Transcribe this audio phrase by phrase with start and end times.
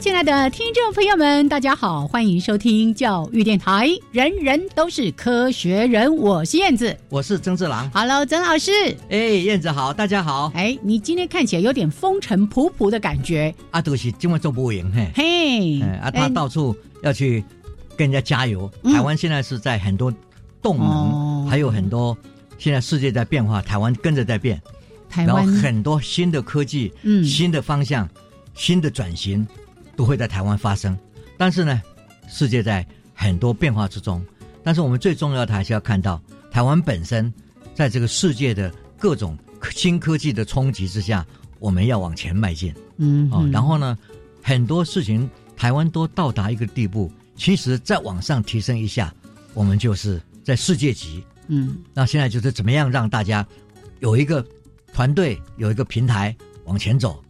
[0.00, 7.88] 亲爱的听众朋友们，大家好，欢迎收听教育电台，人人都是科学人，我是燕子，我是曾志郎。
[7.92, 8.72] Hello，曾老师。
[9.10, 10.50] 哎，燕子好，大家好。
[10.54, 13.54] 哎，你今天看起来有点风尘仆仆的感觉。
[13.70, 15.10] 阿都是今晚做不赢嘿。
[15.14, 17.44] 嘿，啊，他到处要去
[17.96, 18.68] 跟人家加油。
[18.82, 20.12] 台湾现在是在很多
[20.60, 22.16] 动能，还有很多
[22.58, 24.60] 现在世界在变化，台湾跟着在变。
[25.08, 28.08] 台湾很多新的科技，嗯，新的方向。
[28.54, 29.46] 新的转型
[29.96, 30.96] 都会在台湾发生，
[31.36, 31.82] 但是呢，
[32.28, 34.24] 世界在很多变化之中，
[34.62, 37.32] 但是我们最重要的还是要看到台湾本身
[37.74, 39.36] 在这个世界的各种
[39.74, 41.26] 新科技的冲击之下，
[41.58, 42.74] 我们要往前迈进。
[42.96, 43.96] 嗯，哦，然后呢，
[44.42, 49.12] 很多事情台湾都到达一个地步，其实再往上提升一下，
[49.54, 51.24] 我们就是在世界级。
[51.48, 53.46] 嗯，那现在就是怎么样让大家
[54.00, 54.44] 有一个
[54.92, 56.34] 团队，有一个平台
[56.64, 57.22] 往前走。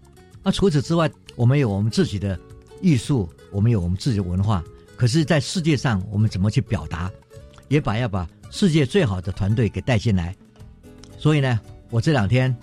[0.43, 2.39] 那除此之外，我们有我们自己的
[2.83, 4.63] 艺术，我们有我们自己的文化。
[4.97, 7.11] 可是，在世界上，我们怎么去表达？
[7.69, 10.37] 也把要把世界最好的团队给带进来。
[11.17, 11.59] 所以呢，
[11.91, 12.55] 我这两天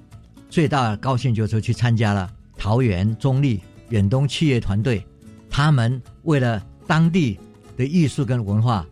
[0.50, 3.60] 最大的高兴就是去参加了桃园中立
[3.90, 5.04] 远东企业团队，
[5.50, 7.40] 他们为了当地
[7.76, 8.86] 的艺术跟文化，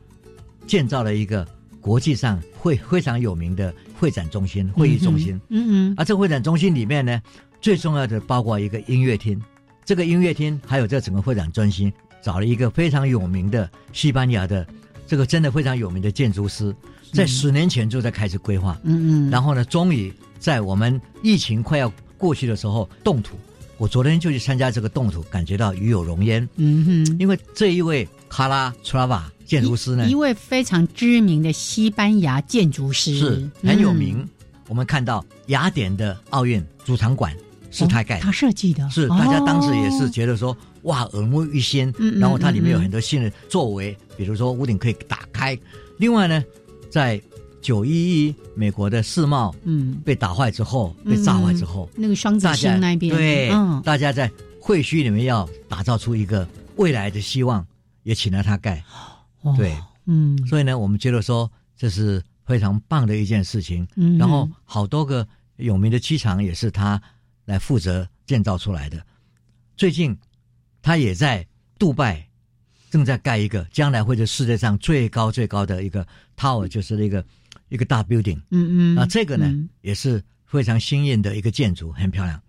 [0.66, 1.48] 建造了一个
[1.80, 5.40] 国际上会非常有名的会展中心、会议中心。
[5.50, 5.94] 嗯嗯。
[5.98, 7.22] 而这个会展中心里面呢？
[7.60, 9.42] 最重要的包括一个音乐厅，
[9.88, 14.68] 这个音乐厅还有这整个会展中心，找了一个非常有名的西班牙的，
[15.08, 16.76] 这个真的非常有名的建筑师，
[17.14, 23.38] 在十年前就在开始规划，嗯嗯，然后呢，终于在我们疫情快要过去的时候动土。
[23.78, 34.28] 我昨天就去参加这个动土，感觉到与有荣焉，嗯哼，因为这一位卡拉特拉瓦建筑师呢，一位非常知名的西班牙建筑师，是很有名。
[34.68, 37.34] 我们看到雅典的奥运主场馆。
[37.78, 45.58] 是他盖的，他设计的，是大家当时也是觉得说哇耳目一新，然后它里面有很多新的作为，比如说屋顶可以打开。
[45.98, 46.44] 另外呢，
[46.90, 47.22] 在
[47.62, 47.92] 九一
[48.28, 53.50] 一美国的世贸嗯被打坏之后，被炸坏之后，那个双子星那边对，
[53.84, 57.66] 大家在会墟里面要打造出一个未来的希望，
[58.04, 58.84] 也请了他盖，
[59.58, 63.88] 对，嗯，所以呢，我们觉得说这是非常棒的一件事情。
[63.96, 65.28] 嗯，然后好多个
[65.58, 67.00] 有名的机场也是他。
[67.48, 69.04] 来负责建造出来的。
[69.78, 70.16] 最近，
[70.82, 71.48] 他也在
[71.80, 72.28] 杜拜
[72.90, 77.26] 正在盖一个，将来会是世界上最高最高的一个 tower，就是那个
[77.70, 78.40] 一个大 building。
[78.52, 78.96] 嗯嗯。
[78.96, 82.42] 那这个呢，也是非常新颖的一个建筑，很漂亮。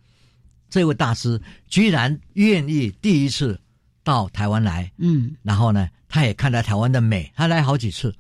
[0.68, 3.58] 这位大师居然愿意第一次
[4.02, 8.12] 到台湾来，嗯，然后呢，他也看到台湾的美，他来好几次，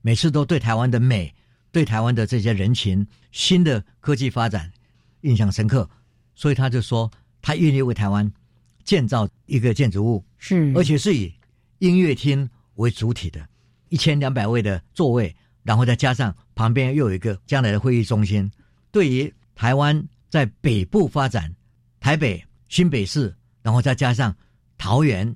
[0.00, 1.34] 每次都对台湾的美，
[1.70, 4.72] 对台湾的这些人情、新的科技发展
[5.20, 5.88] 印象深刻。
[6.34, 7.10] 所以他就说，
[7.40, 8.30] 他愿意为台湾
[8.84, 11.32] 建造一个建筑物，是，而且是以
[11.78, 13.46] 音乐厅为主体的，
[13.88, 18.50] 一千两百位的座位，然后再加上旁边又有一个将来的会议中心。
[18.90, 21.54] 对于台湾在北部发展，
[22.00, 24.34] 台北、新北市，然后再加上
[24.78, 25.34] 桃园，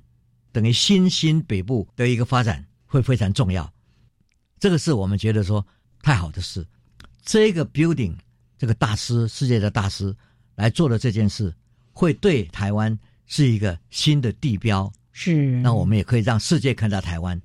[0.51, 3.71] 等于新兴北部的一个发展，会非常重要。
[4.59, 5.65] 这个是我们觉得说
[6.01, 6.65] 太好的事。
[7.23, 8.15] 这个 building，
[8.57, 10.15] 这个大师，世界的大师。
[10.57, 11.53] 来做的这件事，
[11.93, 14.91] 会对台湾是一个新的地标。
[15.13, 17.41] 是，那我们也可以让世界看到台湾，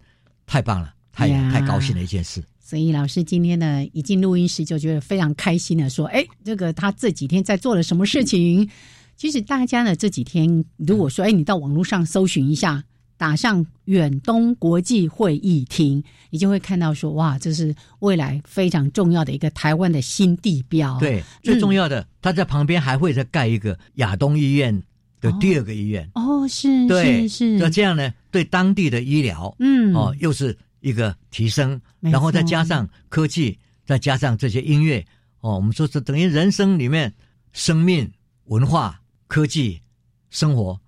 [0.46, 2.42] 太棒了，太太高兴的一件事。
[2.58, 8.68] 所以老师今天呢，一进录音室就觉得非常开心的说：“哎，这个他这几天在做了什么事情？”
[9.16, 12.82] 其实大家呢这几天，如果说哎，你到网络上搜寻一下。
[13.22, 20.98] 打上远东国际会议厅，你就会看到说，哇，这是未来非常重要的一个台湾的新地标。
[20.98, 24.82] 对，最重要的，它在旁边还会再盖一个亚东医院
[25.20, 26.10] 的第二个医院。
[26.16, 27.58] 哦，是，对，是。
[27.58, 35.06] 那这样呢，对当地的医疗，嗯，哦，又是一个提升，然后再加上科技，再加上这些音乐，
[35.42, 37.14] 哦，我们说是等于人生里面
[37.52, 38.10] 生命、
[38.46, 39.80] 文化、科技、
[40.28, 40.80] 生活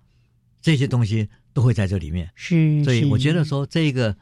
[0.61, 2.29] 这些东西都会在这里面。
[2.35, 4.15] 是，所以我觉得说这个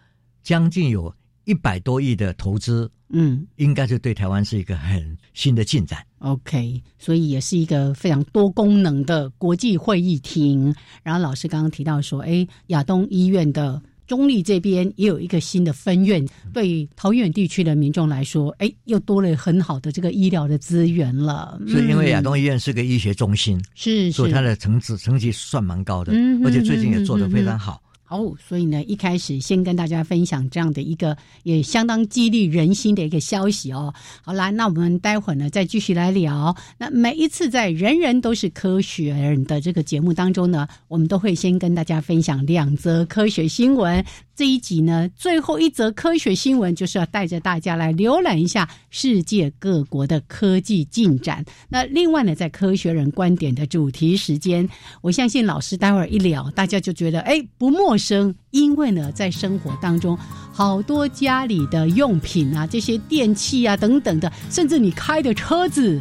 [0.43, 1.13] 将近有
[1.43, 2.89] 一百多亿的投资。
[3.15, 6.03] 嗯，应该是对台湾是一个很新的进展。
[6.19, 10.73] OK，所以也是一个非常多功能的国际会议厅。
[11.03, 13.79] 然后老师刚刚提到说，哎，亚东医院的
[14.13, 16.23] 中立这边也有一个新的分院，
[16.53, 21.59] 对桃园地区的民众来说，哎，又多了很好的这个医疗的资源了。
[21.67, 26.13] 是因为亚东医院是个医学中心，是，所以它的层次成绩算蛮高的，
[26.45, 27.81] 而且最近也做得非常好。
[28.13, 33.91] 哦，所以呢，一开始先跟大家分享这样的一个也相当激励人心的一个消息哦。
[34.21, 36.55] 好啦，那我们待会儿呢再继续来聊。
[36.77, 44.05] 那每一次在人人都是科学人的这个节目当中呢，我们都会先跟大家分享两则科学新闻。
[44.35, 51.45] 这一集呢，最后一则科学新闻就是要带着大家来浏览一下世界各国的科技进展。
[51.69, 54.67] 那另外呢，在科学人观点的主题时间，
[55.01, 60.17] 我相信老师待会儿一聊，大家就觉得哎不陌生，生因为呢，在生活当中，
[60.51, 65.97] 好多家里的用品啊，这些电器啊等等的，甚至你开的车子，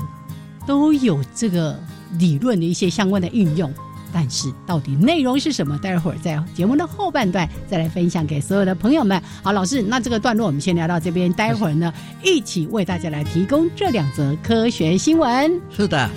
[0.66, 1.78] 都有这个
[2.18, 3.72] 理论的一些相关的运用。
[4.14, 5.78] 但是到底内容是什么？
[5.78, 9.22] 待会儿在节目的后半段再来分享给所有的朋友们。
[9.42, 11.90] 好，老师，那这个段落我们先聊到这边，待会儿呢
[12.22, 15.58] 一起为大家来提供这两则科学新闻。
[15.70, 16.10] 是的。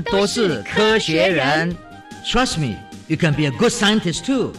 [0.00, 1.76] 都是科学人
[2.24, 2.76] ，Trust me,
[3.08, 4.52] you can be a good scientist too。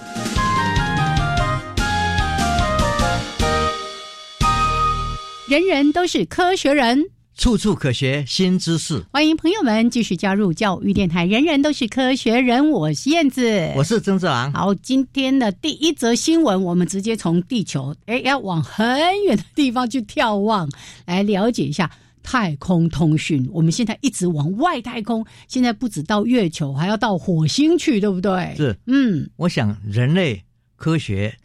[5.48, 7.06] 人人都是科学人，
[7.38, 9.04] 处处可学新知识。
[9.12, 11.26] 欢迎朋友们继续加入教育电台。
[11.26, 14.52] 人人都是科学人，我是燕子，我是曾志昂。
[14.52, 18.88] 好，今天的第一则新闻，我们直接从地球，哎，要往很
[19.26, 20.70] 远的地方去眺望，
[21.06, 21.90] 来了解一下。
[22.24, 28.56] 太空通讯，我们现在一直往外太空，现在不止到月球，还要到火星去，对不对？
[28.56, 30.42] 是，嗯，我想人类
[30.76, 31.38] 科学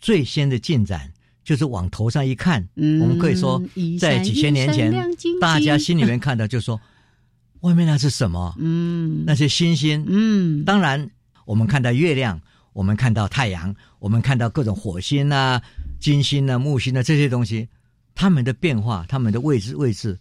[0.00, 1.12] 最先的进展
[1.44, 3.62] 就是往头上一看，嗯，我们可以说
[3.98, 4.92] 在几千年前，
[5.40, 6.80] 大家心里面看到就说，
[7.60, 8.54] 外面那是什么？
[8.58, 11.08] 嗯，那些星星，嗯，当然
[11.46, 12.40] 我们看到月亮，
[12.72, 15.62] 我们看到太阳，我们看到各种火星啊、
[16.00, 17.68] 金星啊、木星啊这些东西，
[18.14, 20.18] 它们的变化，它们的位置位置。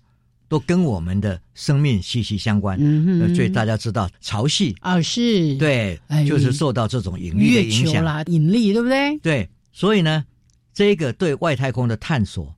[0.54, 9.18] 都跟我们的生命息息相关，嗯所以大家知道潮汐啊，是对，就是受到这种引力的影响啦，引力对不对？
[9.18, 10.24] 对，所以呢，
[10.72, 12.56] 这个对外太空的探索，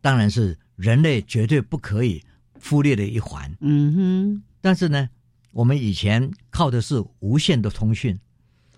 [0.00, 2.22] 当然是人类绝对不可以
[2.62, 3.54] 忽略的一环。
[3.60, 4.42] 嗯哼。
[4.62, 5.06] 但是呢，
[5.50, 8.18] 我们以前靠的是无线的通讯，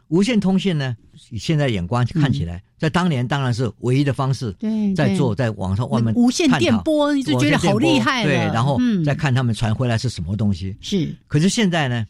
[0.08, 0.96] 无线通信呢，
[1.30, 4.52] 以现在眼光看起来，在当年当然是唯一的方式。
[4.52, 10.76] 对，在做在网上外面无线电波，你就觉得好厉害对，然后再看他们传回来是什么东西。
[10.80, 11.14] 是。
[11.26, 12.06] 可是现在呢，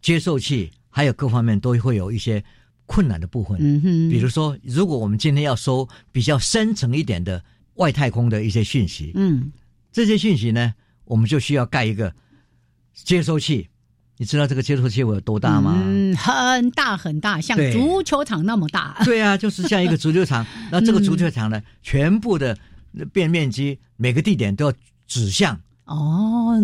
[0.00, 2.42] 接受器还有各方面都会有一些。
[2.88, 7.42] 困难的部分，嗯哼，比如说，如果我们今天要收比较深层一点的
[7.74, 9.50] 外太空的一些讯息，嗯，
[9.90, 10.72] 这些讯息呢，
[11.04, 12.14] 我们就需要盖一个
[12.94, 13.68] 接收器。
[14.16, 15.74] 你知道这个接触器有多大吗？
[15.84, 18.96] 嗯，很大很大，像足球场那么大。
[19.04, 20.46] 对啊，就是像一个足球场。
[20.72, 22.56] 那这个足球场呢，全部的
[23.12, 24.72] 变面积，每个地点都要
[25.06, 26.54] 指向哦，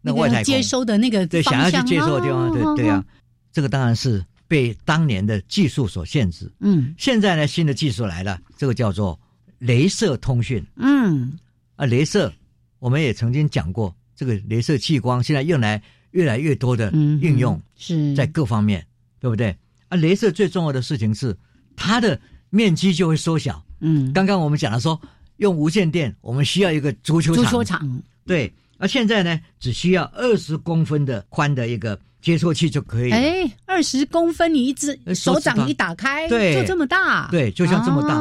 [0.00, 3.04] 那外太空接收的那个对，想要去接收的地方，对对啊，
[3.52, 4.24] 这个当然是。
[4.48, 6.52] 被当年的技术所限制。
[6.60, 9.18] 嗯，现在呢，新的技术来了，这个叫做
[9.58, 10.62] 镭射通讯。
[10.76, 11.38] 嗯，
[11.76, 12.30] 啊，镭射，
[12.78, 18.14] 我们也曾经讲过，这个镭射激光现在用来越来越多的应用，是。
[18.14, 18.86] 在各方面，
[19.20, 19.54] 对不对？
[19.88, 21.36] 啊，镭射最重要的事情是
[21.76, 23.62] 它的面积就会缩小。
[23.80, 24.98] 嗯，刚刚我们讲了说，
[25.36, 28.02] 用无线电，我们需要一个足球足球场。
[28.24, 31.98] 对，而现在呢，只需要二十公分的宽的一个。
[32.22, 38.14] 接收器就可以，哎，二十公分，你一只手掌一打开，对，就这么大，对，就像这么大，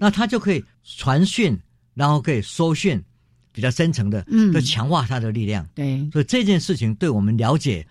[0.00, 1.58] 那它就可以传讯，
[1.94, 3.02] 然后可以收讯，
[3.52, 7.86] 比较深层的，嗯，就强化它的力量，对，所以这件事情对我们了解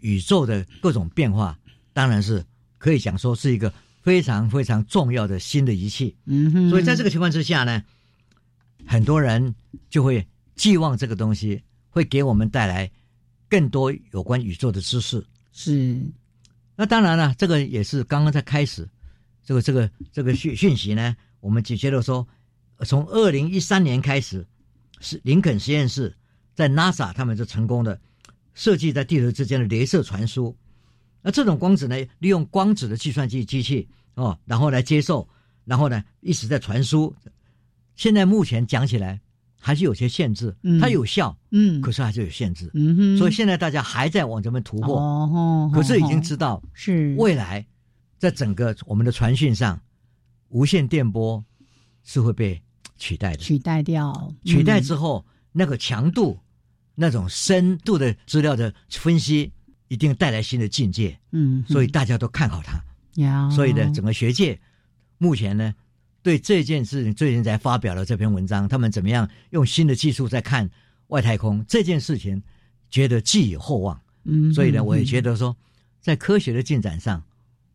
[0.00, 1.58] 宇宙的各种变化，
[1.92, 2.44] 当然是
[2.78, 7.82] 可以讲说是一个非常非常重要的新的仪器，嗯哼，所以在这个情况之下呢，
[8.86, 9.54] 很多人
[9.90, 10.26] 就会
[10.56, 12.90] 寄望这个东西会给我们带来。
[13.52, 15.22] 更多有关宇宙的知识。
[15.52, 16.00] 是，
[16.74, 18.88] 那当然了，这个也是刚刚在开始，
[19.44, 22.26] 这个这个这个讯讯息呢，我们就觉得说，
[22.86, 24.46] 从二零一三年开始，
[25.02, 26.16] 是林肯实验室
[26.54, 28.00] 在 NASA 他们就成功的
[28.54, 30.56] 设计在地球之间的镭射传输，
[31.20, 35.28] 那这种光子呢，利用光子的计算机机器哦，然后来接受，
[35.66, 37.14] 然后呢一直在传输，
[37.96, 39.20] 现在目前讲起来。
[39.64, 47.64] 还是有些限制，它有效，嗯，可是还是有限制，嗯哼，所以现在大家还在往这边突破，哦，可是已经知道是未来，
[48.18, 49.80] 在整个我们的传讯上，
[50.48, 51.44] 无线电波
[52.02, 52.60] 是会被
[53.02, 56.38] 取代的，取代掉，取代之后那个强度、
[56.94, 59.50] 那种深度的资料的分析，
[59.88, 64.56] 一定带来新的境界，嗯，所以大家都看好它，所以呢，整个学界
[65.18, 65.74] 目前呢。
[66.24, 70.70] 对这件事情，最近才发表了这篇文章，他们怎么样用新的技术在看
[71.08, 72.40] 外太空这件事情，
[72.90, 74.00] 觉得寄予厚望。
[74.22, 75.56] 嗯，所以呢，我也觉得说，
[76.00, 77.20] 在科学的进展上，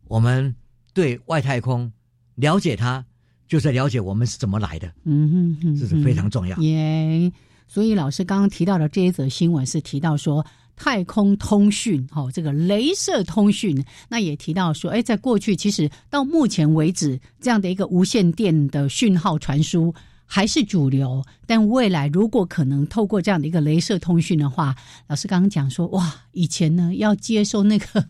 [0.04, 0.56] 我们
[0.94, 1.92] 对外太空
[2.36, 3.04] 了解它，
[3.48, 4.92] 就是了解我们是怎么来的。
[5.04, 6.56] 嗯哼哼，这是非常重要。
[6.58, 7.32] 耶，
[7.66, 10.44] 所以老师刚刚提到的这一则新闻是提到说。
[10.80, 19.92] 太空通讯，哈，这个镭射通讯，那也提到说，哎，在过去其实到目前为止，这样的一个无线电的讯号传输
[20.24, 21.20] 还是主流。
[21.48, 24.76] 但未来如果可能透过这样的一个镭射通讯的话，
[25.08, 28.06] 老师刚刚讲说，哇，以前呢要接收那个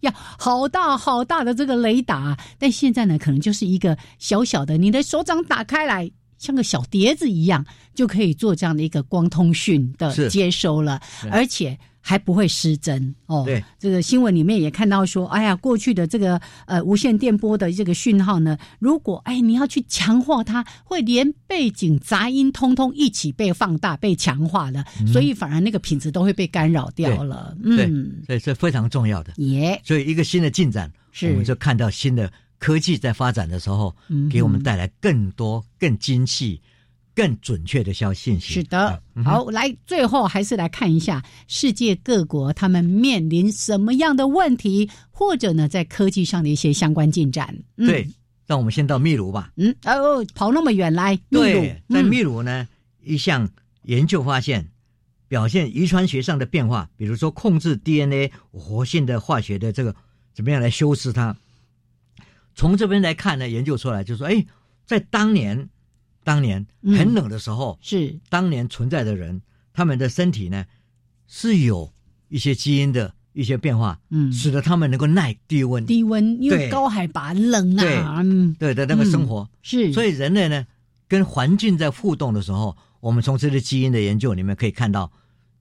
[0.00, 11.78] 要好大好大的这个雷达，但现在呢可能就是一个小小的，你的手掌打开来像个小碟子一样，就可以做这样的一个光通讯的接收了，而且。
[12.00, 13.44] 还不会失真哦。
[13.44, 27.56] 对，这个新闻里面也看到说，哎呀，过去的这个呃无线电波的这个讯号呢，如果哎你要去强化它，会连背景杂音通通一起被放大、被强化了，所以反而那个品质都会被干扰掉了。
[27.62, 29.32] 嗯，所以这非常重要的。
[29.36, 30.90] 耶，所以一个新的进展，
[31.22, 33.94] 我们就看到新的科技在发展的时候，
[34.30, 36.60] 给我们带来更多、更精细。
[37.20, 47.54] 更准确的消信息是的，好，来最后还是来看一下世界各国他们面临什么样的问题，或者呢在科技上的一些相关进展。
[47.76, 48.08] 对，
[48.46, 49.52] 让我们先到秘鲁吧。
[49.56, 52.66] 嗯，哦，跑那么远来秘鲁，在秘鲁呢，
[53.04, 53.46] 一项
[53.82, 54.70] 研究发现，
[55.28, 59.94] 表现遗传学上的变化，比如说控制 DNA 活性的化学的这个
[60.32, 61.36] 怎么样来修饰它。
[62.54, 64.46] 从这边来看呢，研究出来就说，哎，
[64.86, 65.68] 在当年。
[66.22, 69.40] 当年很冷的时候，是当年存在的人，
[69.72, 70.64] 他们的身体呢
[71.26, 71.90] 是有
[72.28, 75.84] 一些基因的一些变化，嗯，使得他们能够耐低温。
[75.86, 78.22] 低温，因为高海拔冷啊，
[78.58, 79.92] 对的那个生活是。
[79.94, 80.66] 所以人类呢
[81.08, 85.10] 跟环境在互动的时候，我们从这些基因的研究里面可以看到，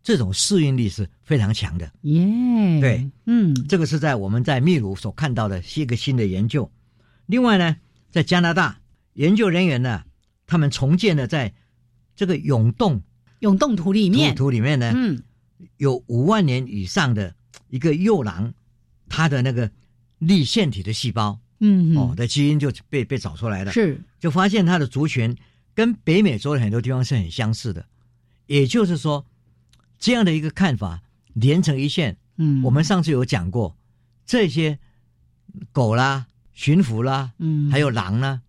[0.03, 1.89] 这种适应力是非常强的。
[2.01, 6.69] 耶，对，嗯，这个是在我们在秘鲁所看到的是一个新的研究。
[7.27, 7.77] 另外呢，
[8.11, 8.77] 在加拿大
[9.13, 10.03] 研究人员呢。
[10.49, 11.53] 他们重建了在
[12.15, 13.03] 这个永冻
[13.41, 14.33] 永冻土里面。
[14.33, 15.21] 土里面呢，嗯，
[15.77, 17.35] 有五万年以上的
[17.69, 18.51] 一个幼狼，
[19.07, 19.69] 它的那个
[20.17, 24.01] 立腺体的细胞，嗯哦的基因就被被找出来了，是。
[24.19, 25.37] 就发现它的族群
[25.75, 27.85] 跟北美洲的很多地方是很相似的，
[28.47, 29.23] 也就是说，
[29.99, 31.03] 这样的一个看法
[31.33, 32.17] 连成一线。
[32.37, 33.77] 嗯，我们上次有讲过，
[34.25, 34.79] 这些
[35.71, 37.69] 狗啦、驯服啦，嗯。
[37.69, 38.41] 还有狼呢，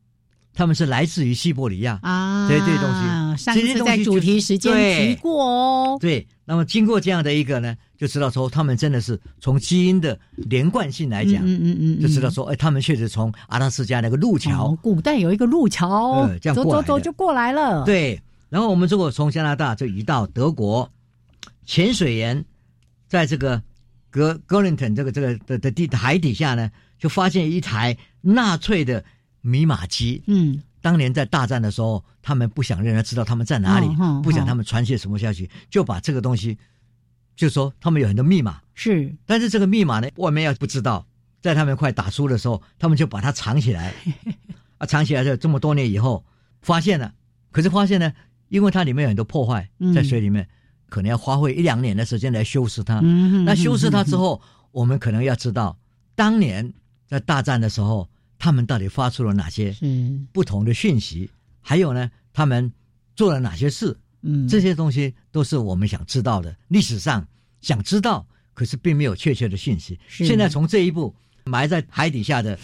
[0.54, 1.99] 他们是来自于西伯利亚。
[2.02, 18.21] 啊，这些东西上次在主题时间提过哦，对，那么经过这样的一个呢，就知道说他们真的是从基因的连贯性来讲，嗯嗯嗯嗯，就知道说，哎，他们确实从阿拉斯加那个路桥，哦，古代有一个路桥，呃这样走走走就过来了，，对。
[18.49, 20.90] 然后我们如果从加拿大就移到德国，
[21.64, 22.45] 潜水员
[23.07, 23.62] 在这个
[24.11, 29.04] 格格林顿这个这个的的地海底下呢，就发现一台纳粹的
[29.40, 30.23] 密码机。
[30.26, 30.62] 嗯。
[30.82, 33.88] 当年在大战的时候，他们不想让人知道他们在哪里，
[34.23, 36.56] 不想他们传些什么消息，就把这个东西，
[37.37, 41.06] 就说他们有很多密码，是，但是这个密码呢，外面要不知道，
[41.42, 43.92] 在他们快打输的时候，他们就把它藏起来，
[44.78, 46.25] 啊，藏起来之后，这么多年以后
[46.62, 47.12] 发现了，
[47.50, 48.11] 可是发现呢，
[48.49, 50.49] 因为它里面有很多破坏嗯，在水里面，
[50.88, 53.00] 可能要花费一两年的时间来修饰它。
[53.02, 54.42] 嗯，那修饰它之后，后，
[54.73, 55.78] 我们可能要知道，
[56.14, 56.73] 当年
[57.06, 58.09] 在大战的时候，
[58.40, 61.30] 他们到底发出了哪些是，不同的讯息，
[61.61, 62.73] 还有呢，他们
[63.14, 67.25] 做了哪些事，嗯，这些东西都是我们想知道的，历史上
[67.61, 70.00] 想知道，可是并没有确切的讯息。
[70.09, 72.59] 现在从这一步埋在海底下的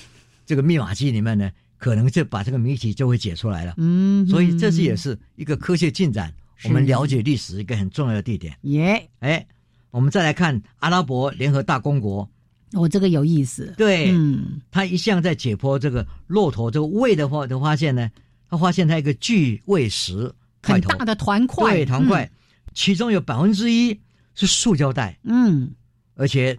[0.46, 3.74] 这个密码机里面呢，可能就把这个谜题就会解出来了。
[3.76, 6.32] 嗯，所以这是也是是一个科学进展，
[6.64, 8.56] 我们了解历史一个很重要的地点。
[8.62, 9.46] 耶，哎，
[9.90, 12.26] 我们再来看阿拉伯联合大公国，
[12.72, 14.60] 我这个有意思，对，嗯。
[14.70, 18.10] 他一向在解剖这个骆驼这个胃的话就发现呢，
[18.48, 20.32] 他发现它一个巨胃石，
[20.62, 22.30] 很大的团块，对团块，
[22.74, 23.98] 其中有百分之一
[24.34, 25.70] 是塑胶袋，嗯，
[26.14, 26.58] 而且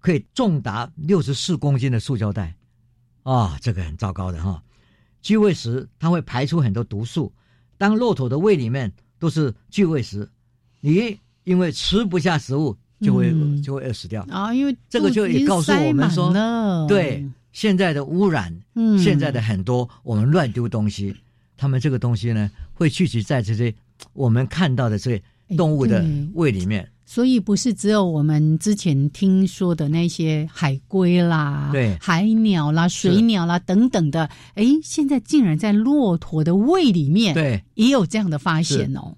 [0.00, 2.54] 可以重达六十四公斤的塑胶袋，
[3.22, 4.62] 啊，这个很糟糕的哈。
[5.22, 7.32] 聚胃石它会排出很多毒素，
[7.78, 10.28] 当骆驼的胃里面都是聚胃石，
[10.80, 13.62] 你因为吃不下食物就会、嗯。
[13.62, 14.26] 就会饿死掉。
[14.28, 16.34] 啊，因为这个就也告诉我们说
[16.86, 21.14] 对，现在的污染，嗯，现在的很多我们乱丢东西，
[21.56, 23.72] 他们这个东西呢会聚集在这些
[24.12, 25.22] 我们看到的这些
[25.56, 26.86] 动物的胃里面。
[27.06, 31.96] 所以不是只有我们之前听说的那些海龟啦、对。
[32.00, 39.14] 海鸟啦、水鸟啦等等的，哎，现在竟然在骆驼的胃里面，，对，也有这样的发现哦。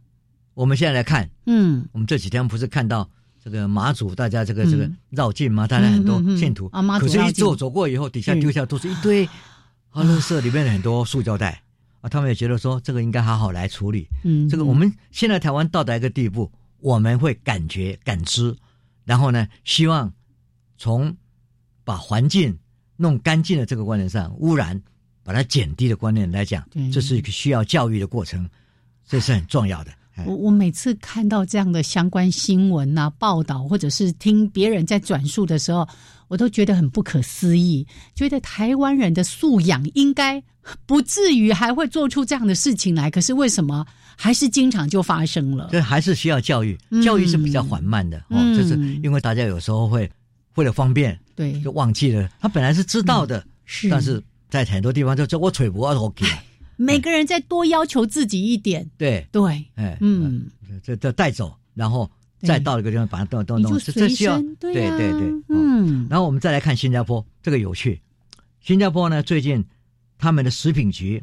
[0.54, 3.08] 我们现在来看，嗯，我们这几天不是看到
[3.46, 4.96] 这个马祖大家这个这个嗯。
[5.10, 5.68] 绕境嘛？
[5.68, 9.24] 大家很多信徒可是，一走走过以后，底下丢下都是一堆
[9.90, 11.62] 啊，垃圾里面的很多塑胶袋。
[12.00, 14.08] 啊，他们也觉得说这个应该好好来处理。
[14.24, 18.52] 嗯，这个我们现在台湾到达一个地步，我们会感觉感知，
[19.04, 20.12] 然后呢，希望
[20.76, 21.16] 从
[21.84, 22.58] 把环境
[22.96, 24.82] 弄干净的这个观念上，污染
[25.22, 28.50] 把它减低的观念来讲，这是一个需要教育的过程，
[29.06, 29.92] 这是很重要的。
[30.16, 30.24] 哎。
[30.26, 35.86] 我我每次看到这样的相关新闻呐、报道，或者是听别人在转述的时候，
[36.28, 40.42] 我都觉得很不可思议，觉得台湾人的素养应该
[40.84, 45.68] 不至于还会做出这样的事情来，可是为什么还是经常就发生了？
[45.70, 50.10] 这还是需要教育嗯，教育是比较缓慢的、嗯哦，就是因为大家有时候会
[50.56, 56.24] 为了方便对，就忘记了，他本来是知道的，是，但是在很多地方就就我腿不 OK，
[56.76, 60.46] 每个人再多要求自己一点，对，对，哎，嗯，
[60.82, 62.10] 这这带走，然后
[62.42, 65.66] 再到一个地方把它弄弄弄，这这需要身，对啊对对，嗯。
[65.88, 68.00] 嗯，然后我们再来看新加坡，这个有趣。
[68.60, 69.64] 新加坡呢，最近
[70.18, 71.22] 他们的食品局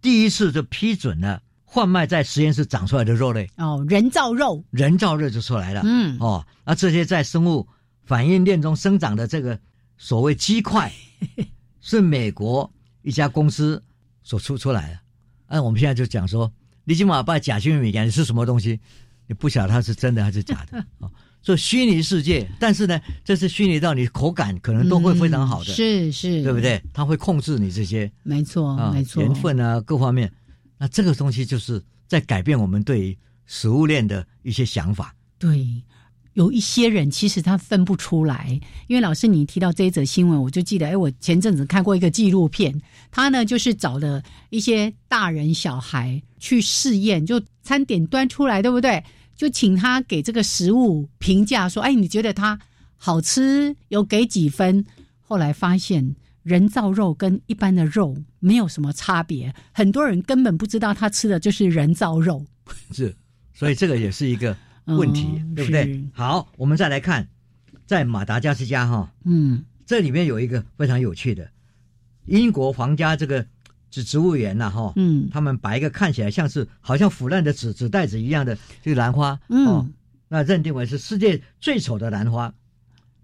[0.00, 5.82] 第一次就批准了贩卖在实验室长出来的肉类，哦，人造肉，人造肉就出来了。
[5.84, 7.66] 嗯，哦，那这些在生物
[8.04, 9.58] 反应链中生长的这个
[9.98, 10.90] 所谓鸡块，
[11.80, 12.70] 是美国
[13.02, 13.80] 一家公司
[14.30, 14.98] 所出出来的。
[15.48, 16.52] 那我们现在就讲说，
[16.84, 18.78] 你起码把假新闻米干是什么东西，
[19.26, 21.10] 你不晓得它是真的还是假的啊、 哦？
[21.42, 26.60] 所以虚拟世界，但是呢，这是虚拟到你口感可能都会非常好的，嗯是是，对不？
[26.60, 26.80] 对？
[26.92, 30.30] 它会控制你这些没错，啊没错，盐分啊各方面。
[30.78, 35.12] 那这个东西就是在改变我们对于食物链的一些想法。
[35.38, 35.66] 对，
[36.34, 49.02] 有一些人其实他分不出来，因为老师你提到这一则新闻，我就记得，哎，我前阵子看过一个纪录片，他呢就是找了一些大人小孩去试验，就餐点端出来，对不对？
[49.36, 52.58] 就请他给这个食物评价，说，哎，你觉得它
[52.96, 54.84] 好吃，有给几分？
[55.20, 56.16] 后来发现。
[56.42, 62.42] 人造肉跟一般的肉没有什么差别，很多人根本不知道他吃的就是人造肉。
[62.92, 63.14] 是，
[63.52, 66.04] 所以这个也是一个问题，对不对？
[66.12, 67.28] 好，我们再来看，
[67.86, 71.50] 在马达加斯加哈，嗯，这里面有一个非常有趣的，
[72.26, 73.46] 英国皇家这个
[73.90, 79.92] 植植物园呐，哈，嗯，他们把一个看起来像是好像腐烂的纸纸袋子一样的这个兰花，嗯，
[80.28, 82.52] 那认定为是世界最丑的兰花，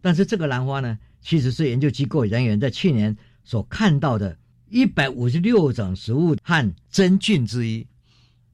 [0.01, 4.37] 但是这个兰花呢，其实是研究机构人员在去年所看到的。
[4.69, 7.87] 一百五十六种植物和真菌之一，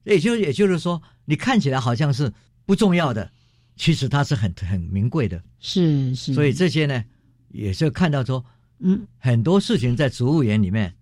[0.03, 2.31] 也就也就是说，你看起来好像是
[2.65, 3.29] 不重要的，
[3.75, 5.41] 其实它是很很名贵的。
[5.59, 6.33] 是是。
[6.33, 7.03] 所以这些呢，
[7.49, 8.43] 也是看到说，
[8.79, 10.93] 嗯，很多事情在植物园里面，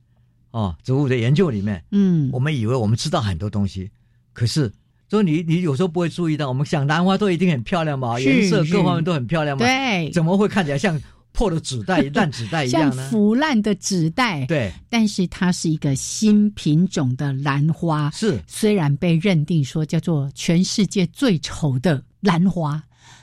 [0.51, 3.91] 哦，植物的研究里面，嗯，我们以为我们知道很多东西，
[4.33, 4.71] 可是，
[5.09, 10.99] 说你你有时候不会注意到，我们想兰花都一定很漂亮嘛，颜色各方面都很漂亮嘛，对，怎么会看起来像？
[11.33, 14.45] 破的纸袋、 烂纸袋一样呢，像腐烂的纸袋。
[14.45, 18.09] 对，但是它是一个新品种的兰花。
[18.11, 22.81] 是，虽然被认定说叫做全世界最丑的兰花，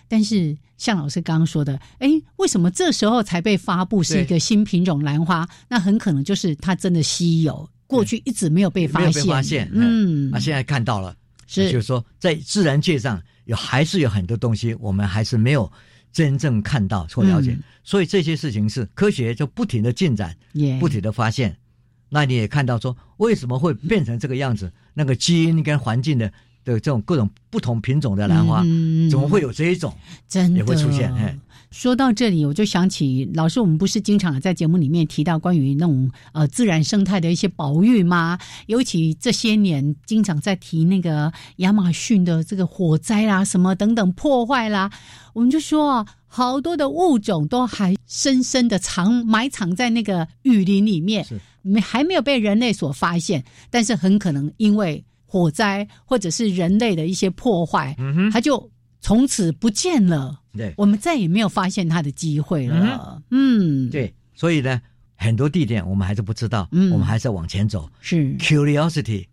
[0.08, 5.48] 但是像老师刚刚说的，哎，为什么这时候才被发布是一个新品种兰花？
[5.68, 9.24] 那很可能就是它真的稀有，过去一直没有被发现。
[9.26, 11.14] 发现，嗯，那现在看到了，
[11.46, 15.70] 是，就是说在自然界上有还是有很多东西，我们还是没有。
[16.12, 20.36] 真正看到或了解，所以这些事情是科学就不停的进展，
[20.80, 21.56] 不停的发现。
[22.08, 24.72] 那你也看到说，为什么会变成这个样子？
[24.94, 26.26] 那个基因跟环境的
[26.64, 28.62] 的这种各种不同品种的兰花，
[29.10, 29.94] 怎么会有这一种？
[30.26, 31.12] 真的也会出现？
[31.14, 31.38] 哎。
[31.70, 38.38] 说到这里，我就想起老师，我们不是经常在节目里面提到关于那种呃自然生态的一些保育吗？
[38.66, 44.90] 尤其这些年，经常在提那个亚马逊的这个火灾啦、什么等等破坏啦，
[45.34, 51.26] 我们就说啊，好多的物种都还深深的藏埋藏在那个雨林里面，
[51.60, 57.94] 没还没有被人类所发现，但是很可能因为火灾或者是人类的一些破坏，
[58.32, 58.70] 它就。
[59.00, 63.22] 从此不见了，对，我们再也没有发现它的机会了。
[63.30, 64.80] 嗯，对，所以呢，
[65.16, 67.88] 很多地点我们还是不知道，嗯，我们还是要往前走。
[68.00, 69.26] 是 curiosity，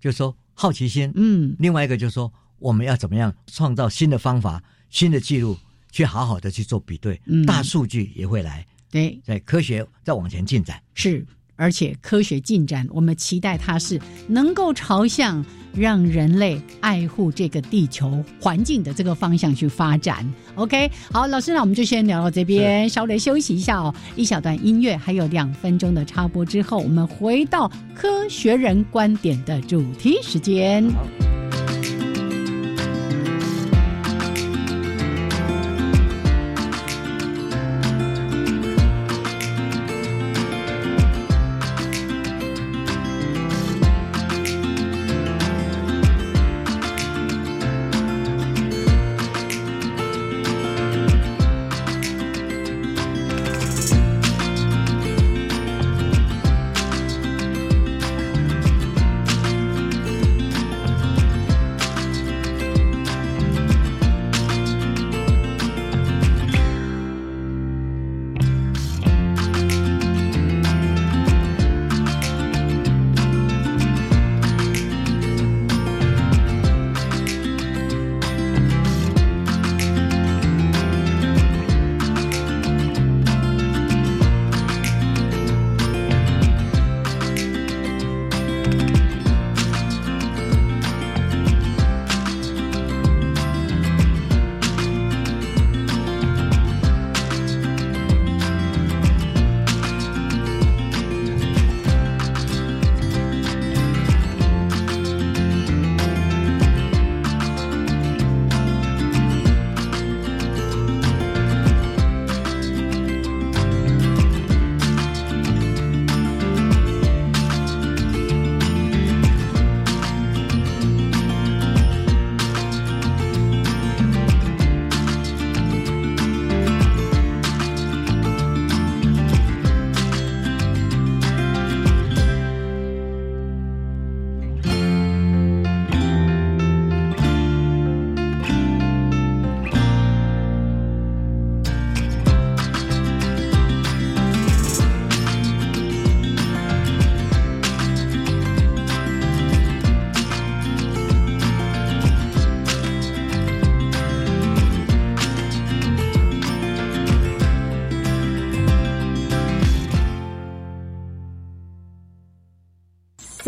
[0.00, 1.10] 就是说好奇心。
[1.14, 5.56] 嗯，另外一个就是说，我们要怎么样创造新的方法、新的记录，
[5.90, 7.20] 去好好的去做比对。
[7.26, 8.66] 嗯，大数据也会来。
[8.90, 10.82] 对，在科学在往前进展。
[10.94, 11.24] 是。
[11.56, 20.28] 而且科学进展，我们期待它是能够朝向让人类爱护这个地球环境的这个方向去发展。
[20.54, 31.41] OK，好，老师，那我们就先聊到这边，稍微休息一下哦，一小段音乐，还有两分钟的插播之后，我们回到科学人观点的主题时间。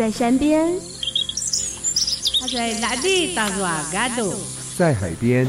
[0.05, 0.71] 在山边，
[2.39, 4.35] 他在哪里打瓦嘎杜？
[4.77, 5.47] 在海边。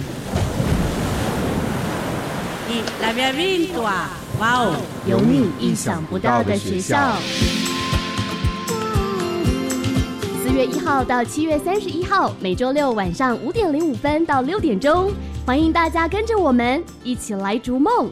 [2.66, 4.08] 你那边运多哇
[4.40, 7.18] 哦，有你意想不到的学校。
[10.42, 15.12] 四月一号到七月三十一号，每周六晚上五点零五分到六点钟，
[15.44, 17.78] 欢迎大家跟着我们一起来逐。
[17.78, 18.10] 梦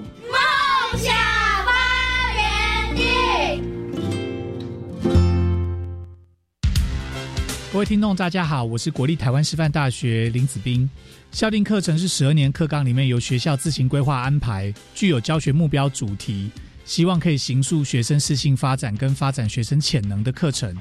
[7.84, 10.88] 听众，大家好，我是国立台湾师范大学林子斌。
[11.30, 16.50] 校定课程是十二年课纲里面由学校自行规划安排，具有教学目标主题，
[16.86, 20.74] 希望可以形塑学生适性发展跟发展学生潜能的课程。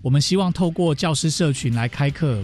[0.00, 2.42] 我们希望透过教师社群来开课，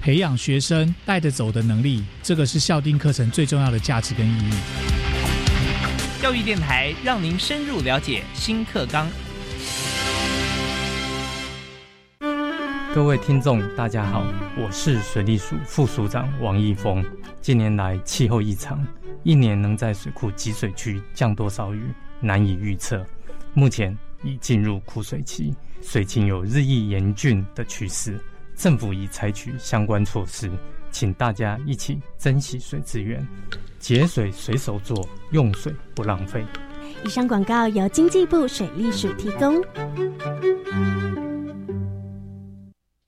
[0.00, 4.52] 培养学生带着走的能力，这个是校定课程最重要的价值跟意义。
[6.20, 9.06] 教育电台让您深入了解新课纲。
[12.96, 14.24] 各位听众，大家好，
[14.56, 17.04] 我是水利署副署长王义峰。
[17.42, 18.82] 近年来气候异常，
[19.22, 23.04] 一年能在水库集水区降多少雨难以预测。
[23.52, 28.18] 目前已进入枯水期，水情有日益严峻的趋势。
[28.54, 30.50] 政府已采取相关措施，
[30.90, 33.22] 请大家一起珍惜水资源，
[33.78, 36.42] 节水随手做，用水不浪费。
[37.04, 39.62] 以上广告由经济部水利署提供。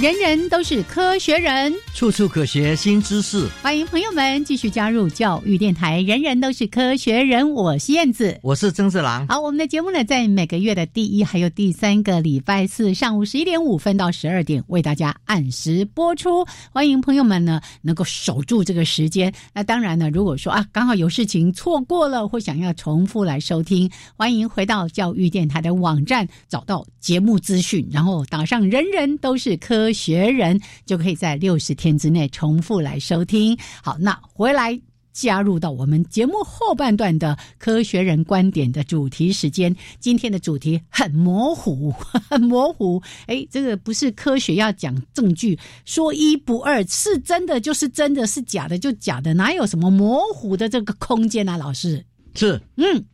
[0.00, 3.46] 人人都是科学人，处处可学新知识。
[3.62, 6.00] 欢迎朋友们继续加入教育电台。
[6.00, 9.24] 人人都是科学人，我是燕子，我是曾志郎。
[9.28, 16.44] 好，我们的节目呢，在每个月的第一还有第三个礼拜四上午十一点五分到十二点，为大家按时播出。
[16.72, 19.32] 欢迎朋友们呢，能够守住这个时间。
[19.52, 29.83] 那当然呢，如果说啊，刚好有事情错过了，或想要重复来收听，欢迎回到教育电台的网站，找到节目资讯，然后打上“人人都是科”。
[29.92, 33.56] 学人就可以在六十天之内重复来收听。
[33.82, 34.80] 好，那回来
[35.12, 39.74] 加入到我们节目后半段的科学人观点的主题时间。
[40.00, 41.92] 今天的主题很模糊，
[42.28, 43.00] 很 模糊。
[43.26, 51.56] 哎，这个不是科学，要讲证据，说一不二，是真的就是真的，是假的就假的，哪有什么模糊的这个空间啊？
[51.56, 53.04] 老师是，嗯，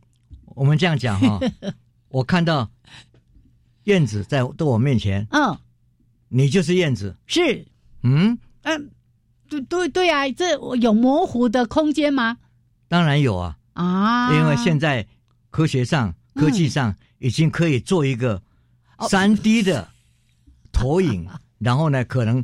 [0.55, 1.39] 我们这样讲哈，
[2.09, 2.67] 我看到
[3.83, 5.55] 燕子在在我面前，嗯。
[6.33, 7.65] 你就是燕子，是，
[8.03, 8.89] 嗯，嗯，
[9.49, 12.37] 对对对啊，这有模糊的空间吗？
[12.87, 15.05] 当然有啊，啊，因为现在
[15.49, 18.41] 科学上、科技上已经可以做一个
[19.09, 19.89] 三 D 的
[20.71, 21.27] 投影，
[21.59, 22.43] 然后呢，可能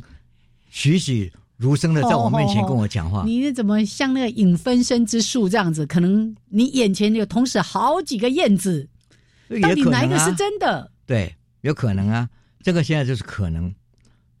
[0.70, 3.22] 栩栩如生的在我面前跟我讲话。
[3.24, 5.86] 你怎么像那个影分身之术这样子？
[5.86, 8.86] 可能你眼前有同时好几个燕子，
[9.62, 10.92] 到底哪一个是真的？
[11.06, 12.28] 对，有可能啊。
[12.60, 13.72] 这个现在就是可能，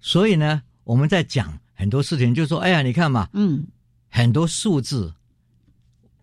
[0.00, 3.66] 所以呢，我们在讲很多事情，就说，哎呀，你看嘛，嗯，
[4.08, 5.12] 很多数字，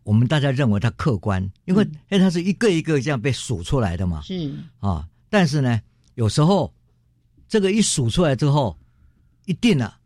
[0.03, 5.81] 我们大家认为它客观，因为因为它是一个一个这样被数出来的嘛，是啊，但是呢，
[6.15, 6.73] 有时候
[7.47, 8.77] 这个一数出来之后，
[9.45, 9.97] 一定了，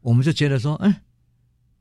[0.00, 0.94] 我们就觉得说，嗯，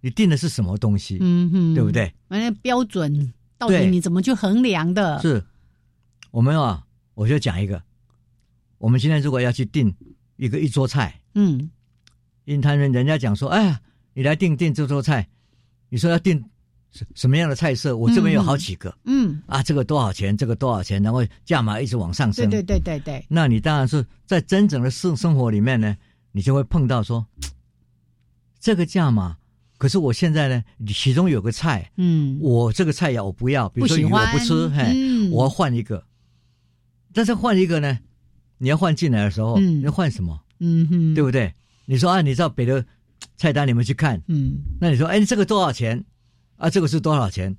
[0.02, 1.18] 你定的是什么东西？
[1.22, 2.14] 嗯哼，对不对？
[2.28, 5.22] 完了标准到底你怎么去衡量的？
[5.22, 5.44] 是，
[6.32, 7.82] 我们啊，我就讲一个。
[8.78, 9.94] 我们今天如果要去订
[10.40, 11.70] 一个一桌菜，嗯，
[12.46, 13.82] 因他人人家讲说，哎呀，
[14.14, 15.28] 你来订订这桌菜，
[15.90, 16.42] 你说要订
[16.92, 17.98] 什什么样的菜色？
[17.98, 20.38] 我这边有好几个，嗯，啊，这个多少钱？
[20.38, 21.04] 这个多少钱？
[21.04, 23.26] 然后价码一直往上升，对对对对对。
[23.28, 25.98] 那你当然是在真正的生生活里面呢，
[26.32, 27.28] 你就会碰到说，
[28.62, 29.36] 这个价码，
[29.78, 36.06] 可是我现在呢，其中有个菜，嗯，我这个菜呀我不要，比如说鱼我不吃，嘿，我要换一个，
[37.14, 38.00] 但是换一个呢？
[38.60, 40.40] 你要换进来的时候，你要换什么？
[40.60, 41.52] 嗯哼，对不对？
[41.86, 42.86] 你说啊，你知道北的
[43.36, 46.06] 菜单，里面去看，嗯，那你说，哎，这个多少钱？
[46.58, 47.56] 啊，这个是多少钱？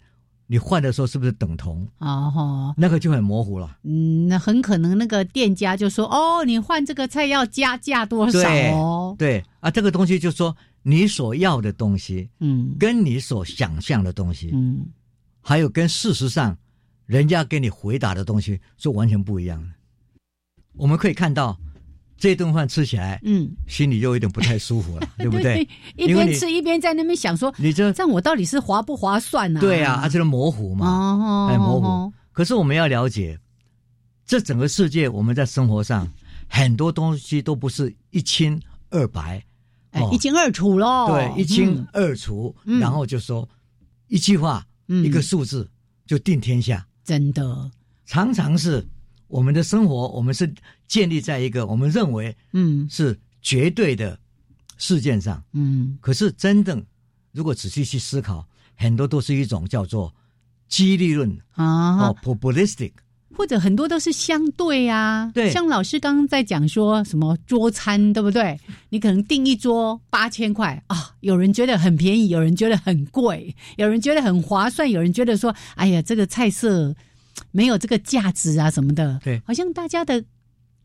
[0.46, 1.88] 你换的时候是不是等同？
[1.98, 3.78] 哦，那个就很模糊了。
[3.84, 14.84] 嗯，那很可能那个店家就说：“哦，你换这个菜要加价多少哦？”对啊，这个东西就说你所要的东西，嗯，跟你所想象的东西，嗯，
[15.40, 16.58] 还有跟事实上
[17.06, 19.68] 人家给你回答的东西是完全不一样的。
[20.80, 21.56] 我们可以看到。
[22.22, 25.66] 这顿饭吃起来，嗯，心里又有点不太舒服了， 对不对？
[25.96, 29.58] 一边吃一边在那边想说，你这这样我到底是划不划算呢？
[29.58, 32.12] 对啊，而且模糊嘛，很模糊。
[32.30, 33.38] 可是我们要了解，
[34.26, 36.06] 这整个世界，我们在生活上
[36.46, 39.42] 很多东西都不是一清二白，
[39.92, 41.06] 哎，一清二楚喽。
[41.06, 43.48] 对，一清二楚，然后就说
[44.08, 45.66] 一句话，一个数字
[46.04, 46.86] 就定天下。
[47.02, 47.70] 真的，
[48.04, 48.86] 常常是。
[49.30, 50.52] 我们的生活，我们是
[50.86, 52.86] 建立在一个我们认为嗯。
[52.90, 54.18] 是绝对的
[54.76, 56.84] 事件上，嗯，可是真正
[57.32, 60.12] 如果仔细去思考，很多都是一种叫做
[60.68, 62.92] 激励论啊，哦，populistic，
[63.34, 68.60] 或者很多都是相对啊，对，像老师刚刚在讲说什么桌餐，对不对？
[68.90, 76.94] 你可能订一桌八千块啊，有人觉得很便宜，有人觉得很贵，有人觉得很划算，有人觉得说，哎呀，这个菜色。
[77.50, 80.24] 没有这个价值啊，什么的，对，好像大家的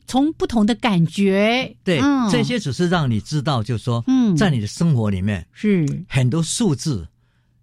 [0.08, 2.00] 从不同的感觉，对，
[2.32, 5.86] 这些只是让你知道，就是说，嗯，在你的生活里面是。
[6.08, 7.08] 很多数字，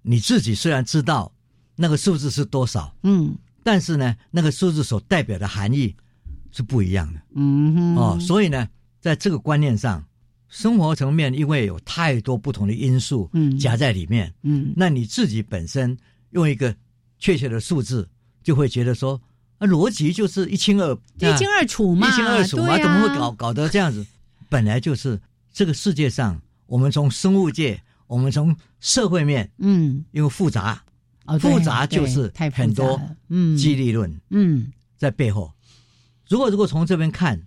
[0.03, 1.33] 你自己虽然知道
[1.77, 5.95] 那个数字是多少，嗯，但是呢，那个数字所代表的含义
[6.51, 8.69] 是不一样的，嗯，哦，所以呢，
[9.01, 10.05] 在这个观念上，
[10.49, 15.97] 生活层面因为有太多不同的因素，嗯，夹在里面，嗯，那你自己本身
[16.31, 16.75] 用一个
[17.19, 18.09] 确切的数字。
[18.43, 19.21] 就会觉得说，
[19.59, 24.05] 啊，逻辑就是一清二一清二楚嘛，一清二楚嘛，怎么会搞搞得这样子？
[24.49, 25.21] 本来就是
[25.53, 30.83] 这个世界上，我们从生物界，我们从社会面，嗯，因为复杂，
[31.27, 35.53] 哦，复杂就是很多，嗯，激励论，嗯，在背后。
[36.29, 37.41] 如果如果从这边看，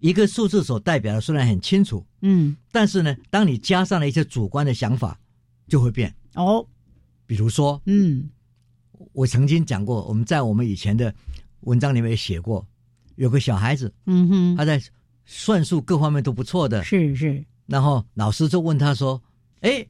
[0.00, 5.18] 一个数字所代表的虽然很清楚，嗯，但是呢，当你加上了一些主观的想法，
[5.66, 6.66] 就会变哦。
[7.26, 8.28] 比如说，嗯。
[9.14, 11.14] 我曾经讲过，我们在我们以前的
[11.60, 12.66] 文章里面也写过，
[13.14, 14.78] 有个小孩子，嗯哼，他在
[15.24, 17.42] 算术各方面都不错的，是是。
[17.66, 19.22] 然后老师就问他说
[19.62, 19.86] ：“哎，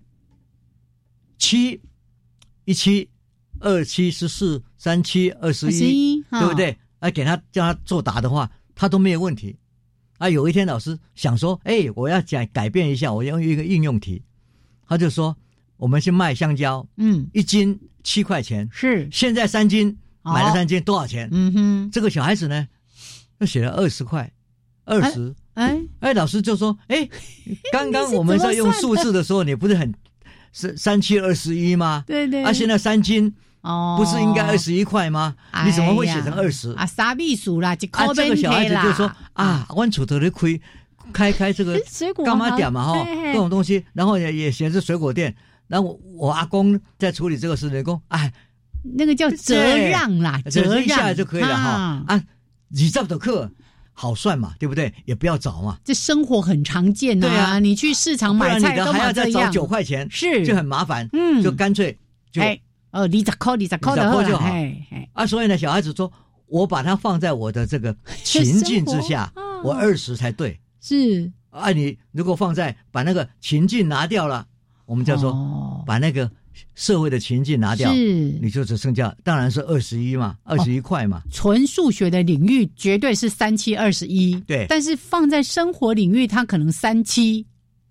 [1.39, 1.81] 七
[2.67, 3.09] 一七
[3.59, 6.77] 二七十四三七二十一，对不对？
[7.01, 9.57] 啊，给他叫他作答的话，他都没有问题。
[10.19, 14.23] 啊，有一天老师想说：哎，我要改改变一下，我要用一个应用题。
[14.87, 15.37] 他就说：
[15.77, 21.27] 我们去卖香蕉，嗯，一斤。”七块钱是现在三斤买了三斤多少钱？
[21.33, 22.69] 嗯哼，这个小孩子呢，
[23.39, 24.31] 又写了二十块，
[24.85, 27.09] 二十哎哎，老师就说哎，
[27.73, 29.91] 刚刚我们在用数字的时候，你不是很
[30.53, 32.05] 是三七二十一吗？
[32.07, 35.35] 对对，啊，现在三斤哦，不是应该二十一块吗？
[35.65, 36.85] 你怎么会写成二十啊？
[36.85, 40.61] 傻秘书啦，这个小孩子就说啊，我出头的亏，
[41.11, 45.35] 开开这个 水果干嘛点嘛哈，各种东西，然后也也写是水果店。
[45.67, 48.33] 然后我我阿公在处理这个事情，公哎，
[48.83, 49.57] 那个叫折
[49.89, 50.83] 让啦，折让。
[50.85, 52.05] 一下就可以了哈。
[52.07, 52.23] 啊，
[52.69, 53.51] 你这的课
[53.93, 54.93] 好算嘛，对不对？
[55.07, 60.45] 也不要找嘛，这生活很常见对啊，你去市场买菜都还要再找九块钱，是。
[60.45, 61.99] 就很麻烦，嗯，就干脆
[62.31, 64.49] 就哎哦，你咋扣你咋扣的就好，
[65.15, 66.13] 啊，所以呢，小孩子说
[66.47, 69.33] 我把它放在我的这个情境之下，
[69.65, 71.33] 我二十才对，是。
[71.51, 74.47] 啊，你如果放在把那个情境拿掉了。
[74.87, 76.31] 我们叫做把那个
[76.75, 81.23] 社会的情境拿掉，你就只剩下当然是二十一嘛，二十一块嘛。
[81.33, 84.67] 纯数学的领域绝对是三七二十一，对。
[84.69, 87.45] 但是放在生活领域，它可能三七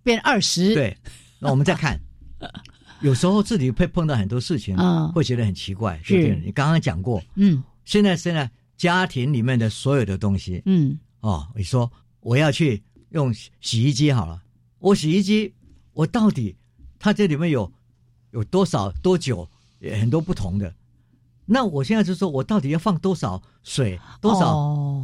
[0.04, 0.74] 变二十。
[0.76, 0.96] 对。
[1.40, 2.00] 那我们再看，
[3.02, 4.78] 有时候自己会碰到很多事情，
[5.14, 6.42] 会觉得很奇怪，对不对？
[6.46, 7.62] 你刚刚讲过，嗯。
[7.86, 10.98] 现在现在家庭里面的所有的东西，嗯。
[11.20, 14.42] 哦，你说我要去用洗衣机好了，
[14.80, 15.54] 我洗衣机，
[15.94, 16.56] 我到底。
[17.04, 17.70] 它这里面有
[18.32, 19.46] 有多少多久，
[20.00, 20.74] 很多不同的。
[21.46, 25.04] 那我现在就说，我到底要放多少水，多少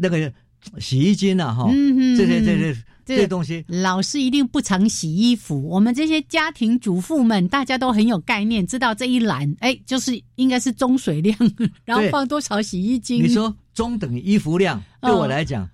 [0.00, 0.32] 那个
[0.80, 1.54] 洗衣精啊？
[1.54, 1.70] 哈，
[2.16, 5.62] 这些这些这些东西，老师一定不常洗衣服。
[5.68, 11.38] 我们这些家庭主妇们，大家都很有概念，知道这一栏，哎，就是应该是中水量，
[11.84, 13.22] 然后放多少洗衣精。
[13.22, 15.70] 你说中等衣服量，对我来讲。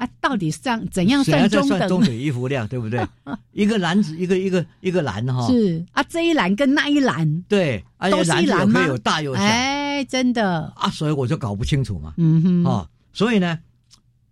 [0.00, 1.86] 啊，到底算怎样算中等？
[1.86, 3.06] 中等衣服量，对不对？
[3.52, 5.46] 一个篮子，一个一个一个篮哈。
[5.46, 8.86] 是啊，这一篮跟那一篮，对，都是一篮吗？
[8.86, 9.42] 有大有小。
[9.42, 12.14] 哎，真的啊，所以我就搞不清楚嘛。
[12.16, 12.64] 嗯哼。
[12.64, 13.58] 哦，所以呢，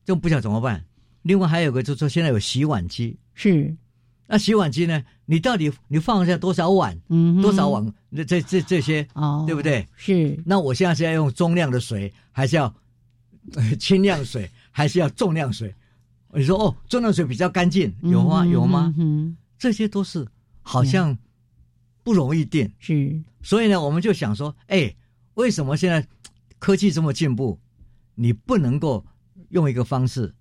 [0.07, 0.83] 就不晓得怎么办。
[1.21, 3.19] 另外还有个，就是说现在有洗碗机。
[3.35, 3.77] 是。
[4.27, 5.03] 那洗碗机呢？
[5.27, 9.61] 你到底你放下多少碗，嗯，多少碗，那这这这些，哦，对不？
[9.61, 9.87] 对？
[9.97, 12.75] 是，那我现在是要用中量的水，还是要
[13.55, 15.75] 呃轻量水，还是要重量水？
[16.33, 18.47] 你说哦，重量水比较干净，有吗？
[18.47, 18.95] 有吗？
[18.97, 20.25] 嗯，这些都是
[20.63, 21.19] 好像
[22.05, 22.71] 不容易定。
[22.79, 24.95] 是，所以呢，我们就想说，哎，
[25.35, 26.07] 为什么现在
[26.61, 27.59] 科技这么进步，
[28.15, 29.05] 你不能够
[29.49, 30.33] 用一个方式，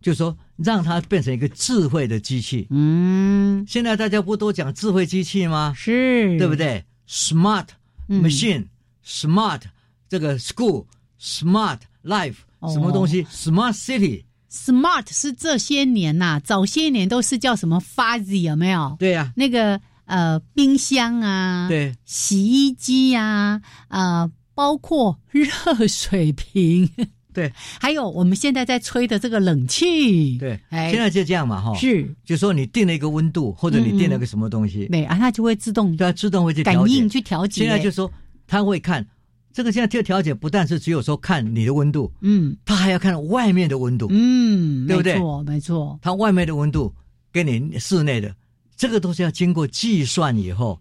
[0.00, 2.66] 就说让它变成一个智慧的机器？
[2.70, 5.74] 嗯，现在大家不都讲智慧机器吗？
[5.76, 6.56] 是，对不？
[6.56, 7.66] 对？Smart
[8.08, 8.68] 嗯 machine、
[9.04, 9.60] Smart
[10.08, 10.86] 这个 school、
[11.20, 18.96] Smart life 哦什么东西、Smart city，Smart 是这些年呐、早些年都是叫什么 Fuzzy 有没有？
[18.98, 21.94] 对呀、那个呃，冰箱啊，，对。
[22.04, 25.46] 洗衣机呀、呃，包括热
[25.86, 26.88] 水瓶，
[27.34, 27.52] 对。
[27.78, 37.62] 还有我们现在在吹的这个冷气，对，哎，现在就这样嘛哈，是，就说你定了一个温度，或者你定了个什么东西，对啊，它就会自动对它自动会去感应去调节。
[37.64, 38.10] 现在就说
[38.46, 39.06] 它会看
[39.52, 42.56] 这个，现在这个调节不但是只有说看你的温度，嗯。
[42.64, 45.14] 他还要看外面的温度，嗯，对不对？
[45.14, 46.94] 没错，没错，它外面的温度
[47.32, 48.34] 跟你室内的，
[48.76, 50.80] 这个都是要经过计算以后。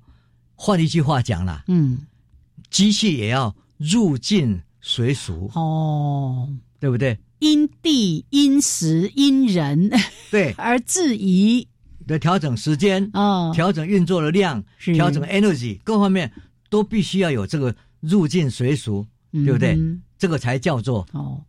[0.60, 2.00] 换一句话讲啦，嗯，
[2.72, 6.50] 机器也要入境随俗，哦，
[6.80, 7.16] 对不对？
[7.38, 9.92] 因地因时因人
[10.32, 11.68] 对， 而质疑，
[12.08, 14.96] 的调整时间，哦，调整运作的量，是。
[14.96, 16.32] 调整 energy 各方面
[16.72, 17.76] 都必须要有这个
[18.08, 19.76] 入境随俗，对不对？
[19.76, 21.40] 嗯这个才叫做哦，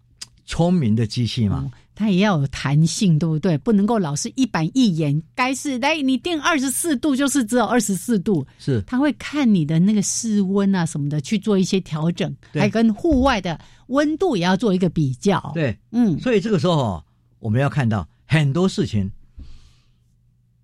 [0.44, 1.64] 聪明的机器嘛。
[1.64, 3.58] 哦它也要有弹性，对不对？
[3.58, 17.04] 不能够老是一板一眼，该是来你定二十四度就是只有二十四度，是它会看你的那个室温啊什么的去做一些调整，对还跟户外的温度也要做一个比较。，对，嗯，所以这个时候哦
[17.40, 19.10] 我们要看到很多事情，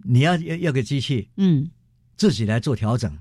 [0.05, 1.68] 你要要要个机器嗯，
[2.16, 3.12] 自己来做调整，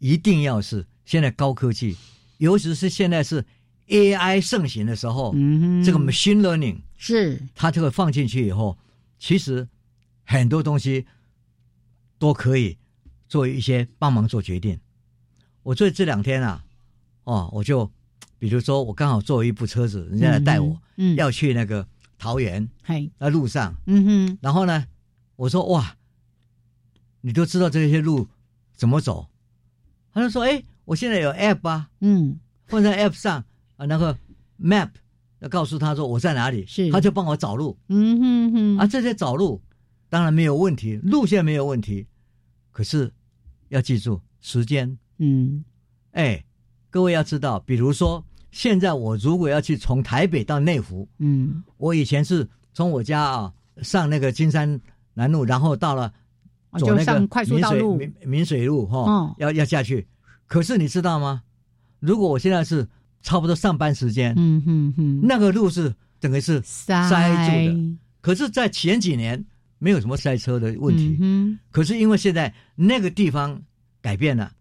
[0.00, 1.96] 一定要是现在高科技，
[2.36, 3.42] 尤其是现在是
[3.88, 5.32] AI 盛行的时候，
[5.84, 7.40] 这个 machine learning 是。
[7.54, 8.76] 它这个放进去以后，
[9.18, 9.66] 其实
[10.24, 11.06] 很多东西
[12.18, 12.76] 都可以
[13.28, 14.78] 做一些帮忙做决定。
[15.62, 16.64] 我这这两天啊，
[17.24, 17.90] 哦，我就
[18.38, 21.86] 比如说我刚好坐一部车子，人家来带我，嗯，要去那个
[22.18, 24.86] 桃园，嘿，那路上，嗯哼，然后呢，
[25.36, 25.96] 我说哇，
[27.20, 28.28] 你都知道这些路
[28.74, 29.28] 怎么走？
[30.12, 33.44] 他就说，哎，我现在有 app 啊，嗯，放在 app 上
[33.76, 34.16] 啊，那个
[34.58, 34.88] map
[35.40, 37.76] 要告诉他说我在哪里，是他就帮我找路。
[37.88, 39.60] 嗯哼哼，啊，这些找路
[40.08, 42.06] 当然没有问题，路线没有问题，
[42.72, 43.12] 可是
[43.68, 44.96] 要记住时间。
[45.18, 45.64] 嗯
[46.12, 46.42] 哎，
[46.88, 54.80] 各位要知道，比如说现在我如果要去从台北到内湖，嗯我以前是从我家啊上那个金山
[55.14, 56.12] 南路，然后到了
[56.70, 60.06] 哦走那个就上快速道路明明水路哈、嗯要要下去。
[60.46, 61.42] 可是你知道吗？
[62.00, 62.86] 如果我现在是
[63.22, 67.96] 差不多上班时间，嗯哼哼，那个路是整个是塞塞住的。
[68.20, 69.44] 可是，在前几年
[69.78, 71.16] 没有什么塞车的问题。
[71.20, 73.60] 嗯可是因为现在那个地方
[74.00, 74.52] 改变了，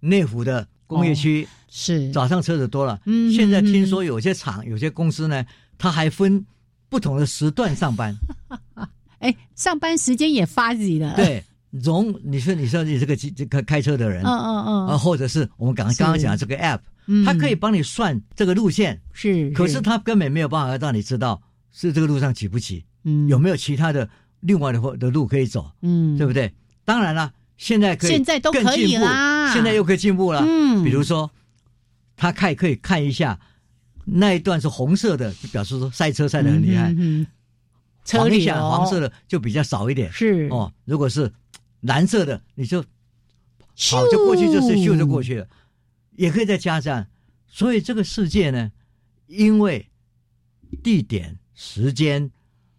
[0.00, 3.00] 内湖的工业区哼，是，早上车子多了。
[3.06, 5.44] 嗯现在听说有些厂、有些公司呢，
[5.76, 6.44] 它还分
[6.88, 8.16] 不同的时段上班。
[9.18, 11.42] 哎，上班时间也发起了，，对，
[11.82, 21.40] 容你说你说你这个机这个开车的人嗯嗯嗯，啊，或者是我们刚是刚刚讲的这个 app，嗯它可以帮你算这个路线，是，可是它根本没有办法让你知道
[21.72, 23.28] 是这个路上挤不挤，嗯。
[23.28, 24.08] 有没有其他的
[24.40, 26.52] 另外的的路可以走，嗯，对不对？
[26.84, 29.52] 当然了，现在可以现在都可以更进步啦。
[29.52, 30.44] 现在又可以进步了。
[30.46, 30.84] 嗯。
[30.84, 31.30] 比如说，
[32.16, 33.38] 他看可以看一下
[34.04, 37.26] 那一段是红色的，就表示说赛车赛得很厉害；嗯哼哼
[38.04, 40.12] 车黄一下黄色的就比较少一点。
[40.12, 40.46] 是。
[40.52, 41.32] 哦，如果是
[41.86, 45.48] 蓝色的，你就跑就过去，就是咻就过去了，
[46.16, 47.06] 也可以再加上。
[47.46, 48.70] 所以这个世界呢，
[49.26, 49.88] 因为
[50.82, 52.30] 地点、时间，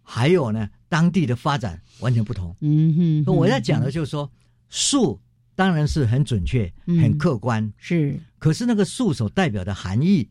[0.02, 2.54] 还有呢当地的发展完全不同。
[2.60, 4.30] 嗯哼哼，我要讲的就是说，
[4.68, 5.20] 数
[5.54, 7.00] 当然是很准确、嗯。
[7.00, 8.20] 很客观，是。
[8.38, 10.28] 可是那个数所代表的含义，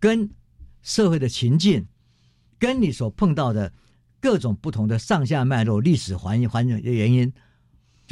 [0.00, 0.30] 跟
[0.80, 1.86] 社会的情境，
[2.58, 3.70] 跟你所碰到的
[4.18, 7.32] 各种不同的上下脉络、历史环环境的原因，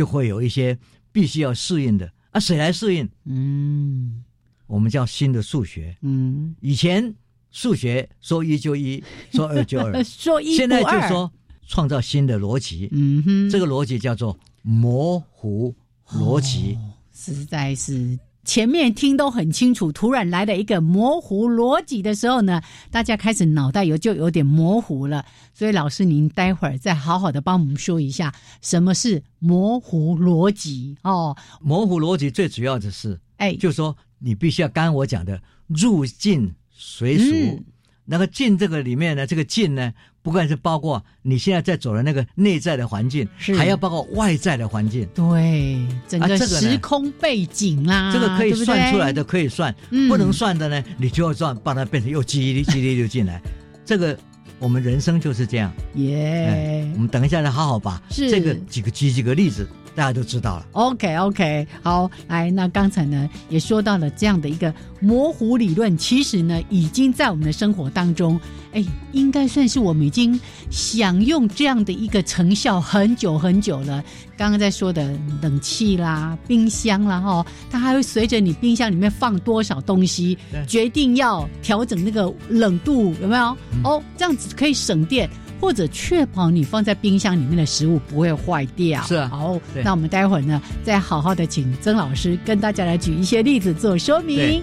[0.01, 0.79] 就会有一些
[1.13, 2.11] 必须要适应的。
[2.31, 3.07] 啊，谁来适应？
[3.27, 4.25] 嗯
[4.67, 5.95] 我们叫新的数学。
[6.01, 7.15] 嗯，以前
[7.51, 11.31] 数学说一就一， 说二就二，说一现在就说
[11.67, 12.89] 创造新的逻辑。
[12.93, 15.75] 嗯哼，这个逻辑叫做模糊
[16.09, 16.77] 逻辑。
[16.77, 25.25] 哦实在是前面听都很清楚，突然来了一个模糊逻辑的时候呢，大家开始脑袋有就有点模糊了。
[25.53, 31.37] 所以老师，您待会儿再好好的帮我们说一下什么是模糊逻辑哦。
[31.61, 37.63] 模糊逻辑最主要的是，哎，就是说你必须要刚刚我讲的入境随俗。
[38.07, 39.93] 那个境这个里面呢，这个境呢，
[40.23, 45.07] 不管是包括你现在在走的那个内在的环境，还要包括外在的环境。
[45.15, 49.75] 对，整个时空背景啦，这个可以算出来的可以算，
[50.09, 53.41] 不能算的呢，你就要算把它变成又记忆力、记忆力就进来。
[53.85, 54.17] 这个
[54.59, 55.73] 我们人生就是这样。
[55.95, 59.67] 耶，我们等一下再好好把这个几个举几个例子。
[59.95, 60.67] 大家都知道了。
[60.73, 68.41] OK OK，好，来，那刚才呢也说到了这样的一个模糊理论，其实呢已经在我们的生活当中，
[68.73, 70.39] 哎，应该算是我们已经
[70.71, 74.03] 享用这样的一个成效很久很久了。
[74.37, 83.57] 刚刚在说的冷气啦、冰箱啦，哈，它还会随着你冰箱里面放多少东西，决定要调整那个冷度，有没有？
[83.85, 85.29] 哦，这样子可以省电。
[85.61, 89.03] 或者确保你放在冰箱里面的食物不会坏掉。
[89.03, 94.63] 是啊，好，那我们待会儿呢，再好好的请曾老师跟大家来举一些例子做说明。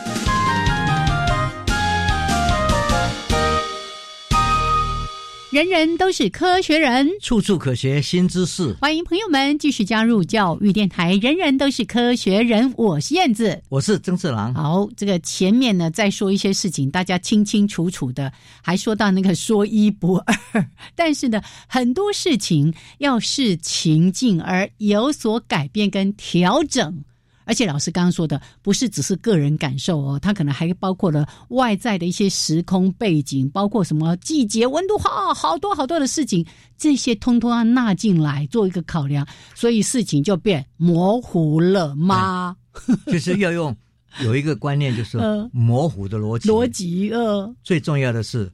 [5.51, 8.73] 人人都是科学人，处处可学新知识。
[8.79, 11.13] 欢迎朋友们继续加入教育电台。
[11.15, 14.55] 人人都是科学人，我是燕子，我是曾次郎。
[14.55, 18.31] 好，这个前面呢再说一些事情，大家清清楚楚的，
[18.63, 20.65] 还说到那个说一不二。
[20.95, 27.03] 但是呢，很多事情要视情境而有所改变跟调整。
[27.45, 36.45] 而且老师刚刚说的不是只是个人感受哦，它可能还包括了外在的一些时空背景，包括什么季节、温度，哈，好多好多的事情，
[36.77, 42.55] 这些通通要纳进来做一个考量，所以事情就变模糊了吗？
[43.07, 43.75] 就是要用
[44.21, 45.17] 有一个观念，就是
[45.51, 46.49] 模糊的逻辑。
[46.49, 48.51] 逻辑呃，最重要的是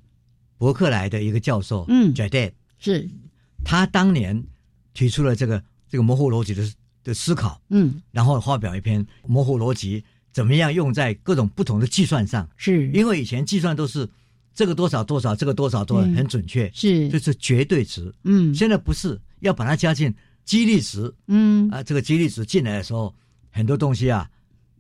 [0.58, 3.10] 伯克莱的一个教授，嗯 j a d e 是
[3.64, 4.42] 他当年
[4.94, 6.64] 提出了这个这个模糊逻辑的。
[7.08, 10.04] 的思考，嗯，然后发表一篇模糊逻辑
[10.34, 12.48] 怎么样用在各种不同的计算上？
[12.58, 12.92] 是。
[12.92, 14.08] 因为以前计算都是
[14.54, 17.08] 这个多少多少，这个多少多少很准确，是。
[17.08, 21.70] 就是绝对值，嗯，现在不是要把它加进激励值，嗯。
[21.70, 23.16] 啊，这个激励值进来的时候，
[23.52, 24.30] 很多东西啊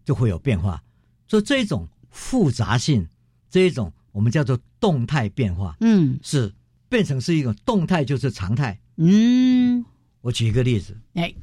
[0.04, 0.84] 就会有变化，
[1.30, 3.08] 所以这种复杂性，
[3.50, 6.54] 这一种我们叫做动态变化，嗯，是
[6.90, 9.86] 变成是一种动态就是常态，嗯，
[10.20, 11.34] 我举一个例子，哎。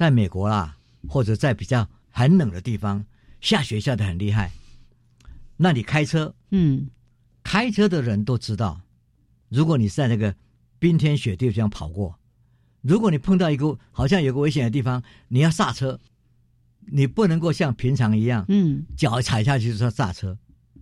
[0.00, 0.78] 在美国啦，
[1.10, 3.04] 或者在比较很冷的地方，
[3.42, 4.50] 下雪下的很厉害。
[5.58, 6.88] 那你开车，嗯，
[7.42, 8.80] 开车的人都知道，
[9.50, 10.34] 如果你是在那个
[10.78, 12.18] 冰天雪地这样跑过，
[12.80, 16.00] 如果你碰到一个好像有个危险的地方，你要刹车，
[16.86, 20.38] 你不能够像平常一样，嗯，脚踩下去就刹车，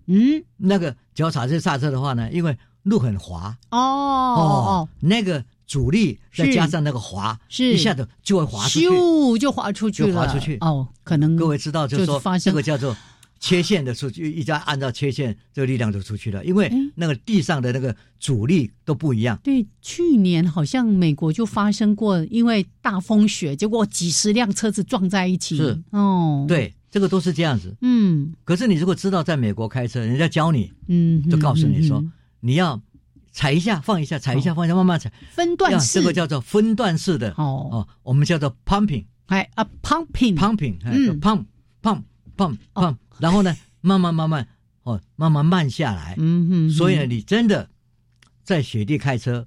[0.07, 4.39] 嗯，那个脚踩去刹车的话呢，因为路很滑，哦哦。
[4.39, 7.75] 哦，那个阻力，再加上那个滑，是。
[7.75, 8.89] 一下子就会滑出去。
[8.89, 10.59] 咻就滑出去了，就滑出去。
[10.63, 12.97] 哦，可能各位知道，就是说这个叫做
[13.39, 16.77] 切线的出去，一家按照切线，这个力量就出去了，因为哎。
[16.97, 19.39] 那个地上的那个阻力都不一样。
[19.45, 25.57] 对，去年好像美国就发生过，因为大风雪，结果几十辆车子撞在一起。
[25.57, 25.81] 是。
[25.91, 27.77] 哦，，对，这个都是这样子。
[27.83, 28.33] 嗯。
[28.43, 32.03] 可是你如果知道在美国开车，人家教你，嗯，就告诉你说
[32.41, 32.81] 你要
[33.39, 35.13] 踩一下，放一下，踩一下，放一下，慢慢踩。
[35.31, 40.35] 分段式，这个叫做分段式的哦，哦，我们叫做 pumping 哎啊，pumping。
[40.35, 41.21] pumping，哎嗯。
[41.21, 41.45] pump
[41.81, 42.03] pump
[42.37, 42.83] pump 哦。
[42.83, 44.49] pump，然后呢，慢慢慢慢
[44.83, 46.17] 哦，慢慢慢下来。
[46.19, 47.71] 嗯嗯，所以呢，你真的
[48.43, 49.47] 在雪地开车，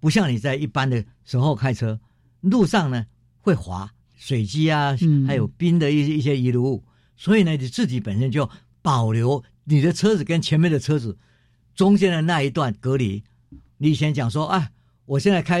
[0.00, 2.00] 不像你在一般的时候开车，
[2.40, 3.06] 路上呢
[3.40, 5.28] 会滑水积啊，嗯。
[5.28, 6.84] 还有冰的一些一些遗留物，
[7.16, 8.50] 所以呢，你自己本身就
[8.82, 11.16] 保留你的车子跟前面的车子
[11.78, 13.22] 中间的那一段隔离。
[13.76, 14.68] 你以前讲说，啊，
[15.06, 15.60] 我现在开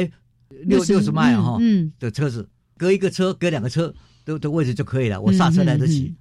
[0.64, 3.94] 六六十迈哈嗯，的车子，隔一个车隔两个车
[4.24, 6.12] 的的位置就可以了，我刹车来得及。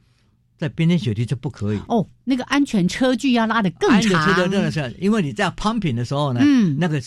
[0.55, 1.79] 在冰天雪地就不可以。
[1.87, 7.01] 哦，那个安全车距要拉得更安全长，车的真的是，因为你在 pumping 的时候呢，嗯那个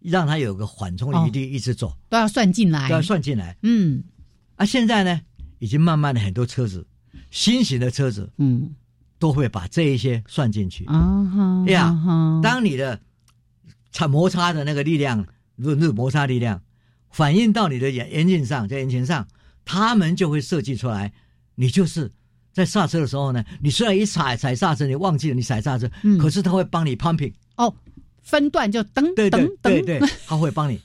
[0.00, 3.56] 让它有个缓冲的余地，一直走，都要算进来，都要算进来。
[3.62, 4.02] 嗯
[4.56, 5.20] 啊，现在呢，
[5.60, 6.84] 已经慢慢的很多车子，
[7.30, 8.74] 新型的车子嗯
[9.22, 10.84] 都会把这一些算进去。
[10.86, 10.98] 啊
[11.32, 11.96] 哈呀
[12.42, 12.98] 当你的
[13.92, 16.60] 擦摩擦的那个力量，论论摩擦力量，
[17.08, 19.28] 反映到你的眼眼镜上，在眼前上，
[19.64, 21.12] 他们就会设计出来，
[21.54, 22.10] 你就是
[22.52, 26.18] 在刹车的时候呢，你虽然一踩踩刹车，你忘记了你踩刹车，嗯。
[26.18, 27.72] 可是他会帮你 pumping，哦，
[28.24, 30.80] 分段就噔对对噔噔，对对，他会帮你。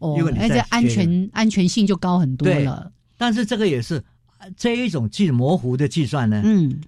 [0.00, 4.02] 哦因为，你在而且安全安全性就高很多了，但是这个也是
[4.38, 6.80] 呃这一种计模糊的计算呢，嗯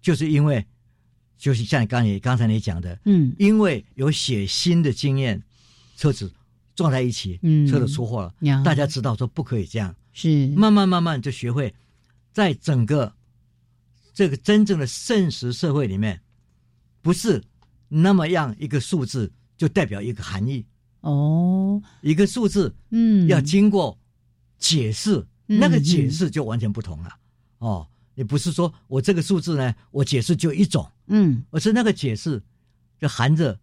[0.00, 0.64] 就是因为
[1.36, 3.34] 就是像你刚才刚才你讲的，嗯。
[3.38, 5.42] 因为有血腥的经验，
[5.96, 6.32] 车子
[6.74, 7.66] 撞在一起，嗯。
[7.66, 8.62] 车子出货了，呀。
[8.62, 10.48] 大家知道说不可以这样，是。
[10.48, 11.74] 慢慢慢慢就学会，
[12.32, 13.12] 在整个
[14.12, 16.20] 这个真正的现实社会里面，
[17.00, 17.42] 不是
[17.88, 20.64] 那么样一个数字就代表一个含义，
[21.00, 23.98] 哦，一个数字嗯，要经过
[24.58, 27.10] 解释，嗯那个解释就完全不同了。
[27.58, 31.42] 哦，你不是说我这个数字呢，我解释就一种，嗯。
[31.50, 32.42] 而是那个解释
[33.00, 33.58] 就含着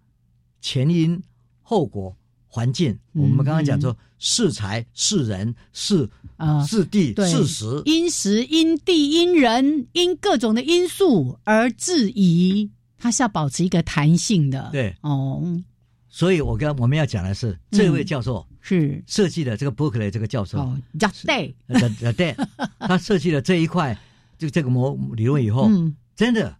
[0.61, 1.21] 前因、
[1.61, 2.15] 后果、
[2.47, 2.91] 环境。
[3.13, 3.21] 嗯。
[3.21, 7.81] 我们刚刚讲说是财、是人、是啊是地、是时。
[7.85, 15.61] 因时因地因人因各种的因素而质疑，它是要保持一个弹性的，对，哦，
[16.09, 19.03] 所以我跟我们要讲的是，这位教授是。
[19.05, 22.35] 设计的这个 Berkeley 这个教授，哦 day，呃呃对，
[22.79, 23.95] 他设计了这一块
[24.37, 26.57] 就这个模理论以后，嗯真的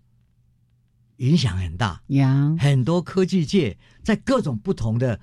[1.18, 2.02] 影响很大。
[2.08, 5.20] 呀，很多科技界在各种不同的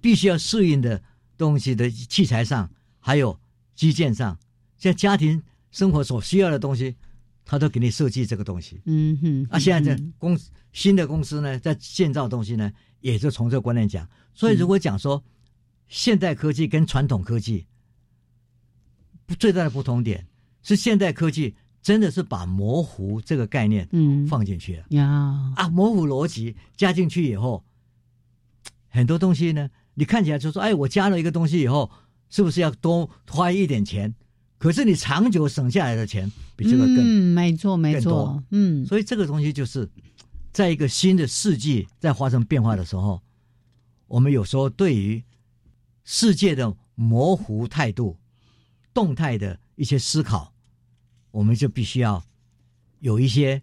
[0.00, 1.02] 必须要适应的
[1.36, 3.38] 东西的器材上，还有
[3.74, 4.38] 基建上，
[4.78, 6.96] 像家庭生活所需要的东西，
[7.44, 8.80] 他都给你设计这个东西。
[8.86, 14.08] 嗯哼，啊，现在这嗯公司新的公司呢，在建造东西呢，也是从这个观念讲。
[14.34, 15.22] 所以如果讲说
[15.88, 17.66] 现代科技跟传统科技
[19.38, 20.26] 最大的不同点
[20.62, 21.54] 是，现代科技
[21.88, 24.84] 真的是把模糊这个概念嗯放进去了。
[24.90, 25.06] 呀，
[25.56, 27.64] 啊，模糊逻辑加进去以后，
[28.90, 31.90] 很多东西呢，你看起来就说，哎，我加了一个东西以后，
[32.28, 34.14] 是不是要多花一点钱？
[34.58, 39.88] 可是你长久省下来的钱比这个更，嗯，没错没错嗯，所以这个东西就是
[40.52, 43.22] 在一个新的世纪在发生变化的时候，
[44.08, 45.24] 我们有时候对于
[46.04, 48.18] 世界的模糊态度、
[48.92, 50.52] 动态的一些思考，
[51.38, 52.20] 我们就必须要
[52.98, 53.62] 有一些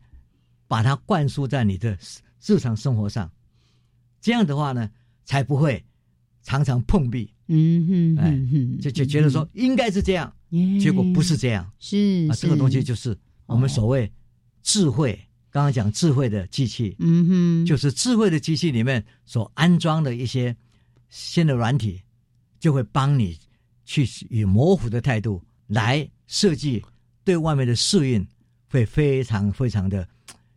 [0.65, 1.97] 把它灌输在你的
[2.45, 3.30] 日常生活上，
[4.21, 4.89] 这样的话呢，
[5.26, 5.84] 才不会
[6.41, 11.69] 常常碰壁，嗯哼哎就就觉得说应该是这样，耶，结果不是这样。
[11.78, 12.36] 是啊。
[12.36, 14.09] 这个东西就是我们所谓
[14.63, 15.19] 智慧，
[15.49, 20.55] 刚刚讲智慧的机器，嗯哼，就是智慧的机器里面所安装的一些
[21.09, 22.01] 新的软体，
[22.57, 23.38] 就会帮你
[23.84, 26.82] 去以模糊的态度来设计
[27.26, 28.26] 对外面的适应，
[28.69, 30.07] 会非常非常的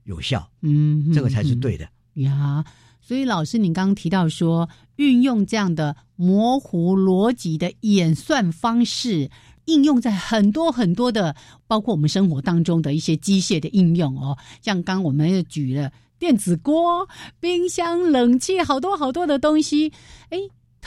[0.05, 1.89] 有效，嗯哼，这个才是哼对的。
[2.15, 2.65] 呀。
[3.01, 9.31] 所以老师，你刚刚提到说，运用这样的模糊逻辑的演算方式，
[9.65, 11.35] 应用在很多很多的，
[11.67, 14.37] 包括我们生活当中的一些机械的应用哦。
[14.61, 17.09] 像刚我们也举了电子锅、
[17.41, 19.91] 冰箱、冷气，好多好多的东西。
[20.29, 20.39] 哎，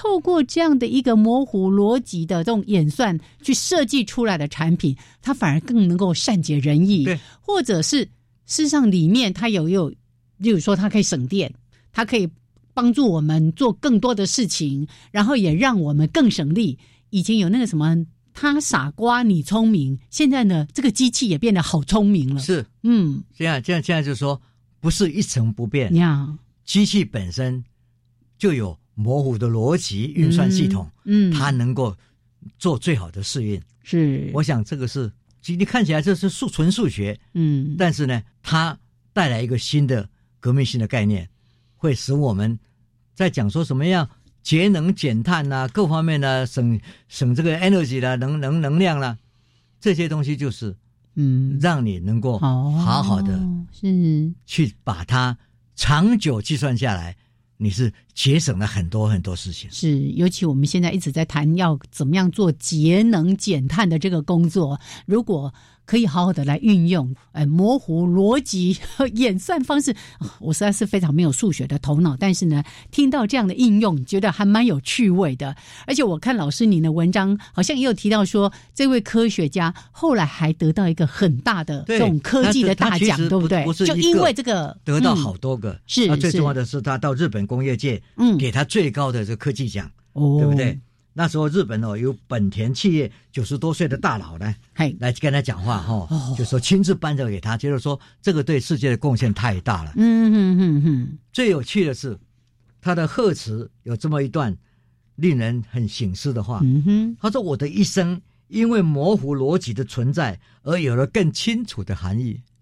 [0.01, 7.03] 透过这样的一个模糊逻辑的这种演算去设计出来的产品，它反而更能够善解人意。
[7.03, 8.03] 对，或者是
[8.45, 9.89] 事实上里面它有有，
[10.37, 11.53] 例如说它可以省电，
[11.91, 12.27] 它可以。
[12.73, 16.79] 帮助我们做更多的事情，然后也让我们更省力。
[17.09, 18.05] 以前有那个什么。
[18.33, 19.99] 他傻瓜，你聪明。
[20.09, 22.39] 现在呢，这个机器也变得好聪明了。
[22.39, 24.41] 是，嗯，这样，这样，现在就是说，
[24.79, 25.93] 不是一成不变。
[25.95, 26.33] 呀，
[26.63, 27.61] 机器本身
[28.37, 31.95] 就有模糊的逻辑运算系统，嗯，它能够
[32.57, 33.61] 做最好的适应。
[33.83, 35.11] 是，我想这个是，
[35.47, 38.77] 你看起来这是数纯数学，嗯，但是呢，它
[39.13, 41.29] 带来一个新的革命性的概念，
[41.75, 42.59] 会使我们
[43.13, 44.09] 在讲说什么样。
[44.43, 49.15] 节能减碳呐，各方面呢，省省这个 energy 的能能能量啦，
[49.79, 50.75] 这些东西就是，
[51.13, 53.39] 嗯，让你能够好好的
[53.71, 55.37] 是去把它
[55.75, 57.15] 长久计算下来，
[57.57, 59.69] 你是节省了很多很多事情。
[59.71, 65.53] 是，尤其我们现在一直在谈要怎么样做节能减碳的这个工作，如果。
[65.83, 69.93] 可以好好的来运用，哎，模糊逻辑和 演算方式，
[70.39, 75.53] 我实在是非常没有数学的头脑，但是呢，听到这样的应用，觉得还蛮有趣味的。
[75.85, 83.65] 而且我看老师您的文章，好像也有提到说，这位科学家后来还得到一个很大的这种科技的大奖，对不对？
[83.73, 90.79] 就因为这个得到好多个，是最重要的是他到日本工业界，嗯，给他最高的这科技奖，哦，对不对？
[91.13, 94.55] 那时候日本哦有本田企业九十多岁的大佬呢，
[94.99, 99.91] 来跟他讲话哈，就说亲自颁奖给他，就是说这个对世界的贡献太大了。
[99.97, 101.17] 嗯嗯嗯嗯。
[101.33, 102.17] 最有趣的是，
[102.79, 104.55] 他的贺词有这么一段
[105.17, 106.61] 令人很醒思的话。
[106.63, 112.39] 嗯哼，他说：“我的一生因为模糊逻辑的存在而有了更清楚的含义。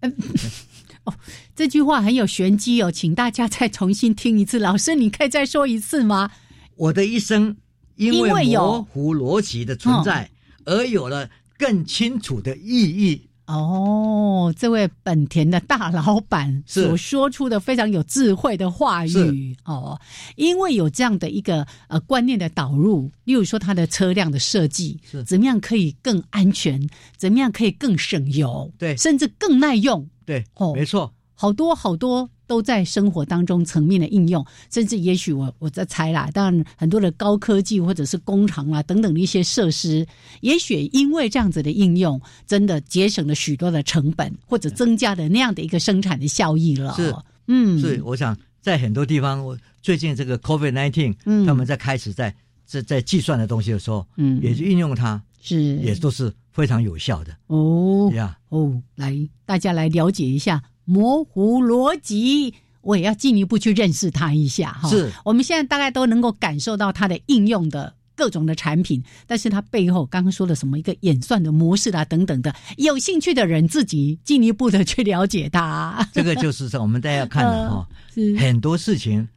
[1.10, 1.14] 哦，
[1.56, 4.58] 这句话很有玄机哦，请大家再重新听一次。
[4.58, 6.30] 老师，你可以再说一次吗？
[6.76, 7.56] 我的一生。
[7.96, 10.30] 因为模糊逻辑的存在，
[10.64, 13.28] 而有了更清楚的意义。
[13.46, 20.00] 哦，这位本田的大老板所说出的非常有智慧的话语哦，
[20.36, 26.80] 因为有这样的一个呃观念的导入，例如说他的车辆的设计，是怎么样可以更安全，
[27.18, 32.30] 怎么样可以更省油，对，甚至更耐用，对，哦，没错，好多好多。
[32.50, 40.04] 都在生活当中层面的应用，甚至也许我我在猜啦，当然很多的高科技或者是工厂啦等等的一些设施，
[40.40, 46.92] 也许因为这样子的应用，真的节省了许多的成本，或者增加了那样的一个生产的效益了。
[46.94, 47.14] 是，
[47.46, 51.14] 嗯，是，我想在很多地方，我最近这个 COVID nineteen，
[51.46, 52.34] 他们在开始在
[52.66, 57.36] 在在计算的东西的时候，嗯，也是运用它，是也都是非常有效的。
[57.46, 60.62] 哦呀，哦，来大家来了解一下。
[60.84, 64.88] 模糊逻辑，我也要进一步去认识它一下哈。
[64.88, 76.04] 是，我们现在大概都能够感受到它的应用的各种的产品，但是它背后刚刚说的什么一个演算的模式啊等等的，有兴趣的人自己进一步的去了解它。
[76.12, 77.86] 这个就是我们大家要看的 哈。
[78.36, 79.28] 很多事情，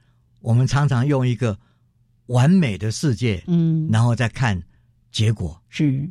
[0.41, 1.55] 我们常常用一个
[2.27, 4.59] 完美的世界，嗯，然后再看
[5.11, 6.09] 结果是。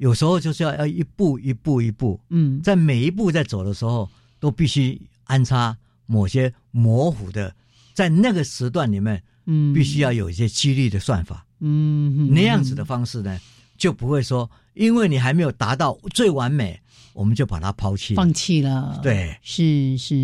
[0.00, 4.08] 有时候就是要要一步一步一步，嗯，在每一步在走的时候。
[4.40, 5.76] 都必须安插
[6.06, 7.54] 某些模糊的，
[7.92, 13.38] 在那个时段里面，嗯，必须要有一些激励的算法，嗯，那样子的方式呢，
[13.76, 16.80] 就不会说，因为你还没有达到最完美，
[17.12, 18.98] 我们就把它抛弃、放弃了。
[19.02, 20.14] 对，是是，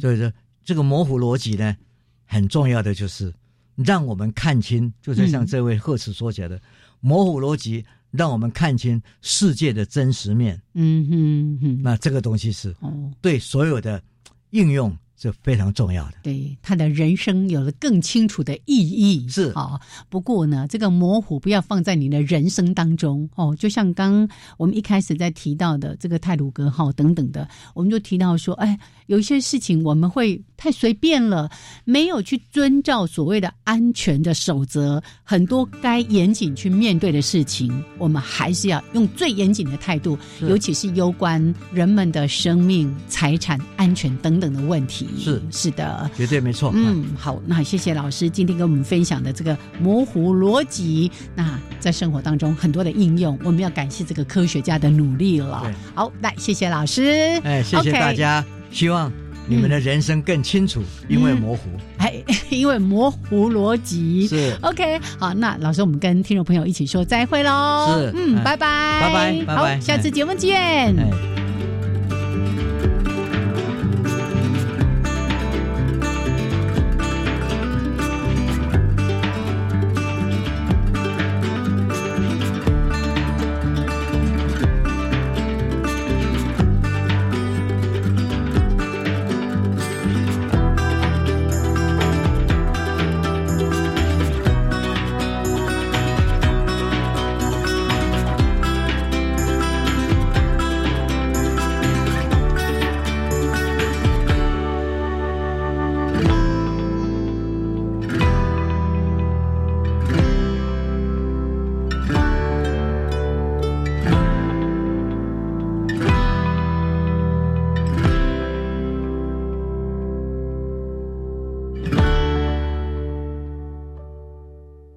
[0.00, 0.32] 所以说
[0.64, 1.76] 这个模糊逻辑呢，
[2.26, 3.32] 很重要的就是
[3.76, 6.60] 让我们看清，就是像这位贺词说起来的
[6.98, 7.84] 模糊逻辑。
[8.10, 10.60] 让我们看清世界的真实面。
[10.74, 14.02] 嗯哼哼，那这个东西是哦，对所有的
[14.50, 16.14] 应用是非常重要的。
[16.22, 19.28] 对他的人生有了更清楚的意义。
[19.28, 23.54] 是啊，不过呢，这个模糊不要放在你的人生当中哦。
[23.58, 31.50] 就像刚我们一开始在提到的这个泰鲁格号等等的，我们就提到说，哎，有一些事情我们会太随便了，
[31.84, 45.09] 没有去遵照所谓的安全的守则，很多该严谨去面对的事情，我们还是要用最严谨的态度，尤其是攸关人们的生命、财产安全等等的问题。
[45.18, 45.40] 是。
[45.50, 46.70] 是的，绝对没错。
[46.74, 55.62] 嗯，好，那谢谢老师今天跟我们分享的这个模糊逻辑，那在生活当中很多的应用，我们要感谢这个科学家的努力了。
[55.94, 59.10] 好，来谢谢老师，哎，谢谢大家，希望
[59.46, 62.14] 你们的人生更清楚，因为模糊，哎，
[62.50, 64.26] 因为模糊逻辑。
[64.28, 64.56] 是。
[64.62, 65.00] OK。
[65.18, 67.88] 好，那老师，我们跟听众朋友一起说再会喽。
[67.96, 71.39] 是，嗯，拜拜，拜拜，拜拜，下次节目见。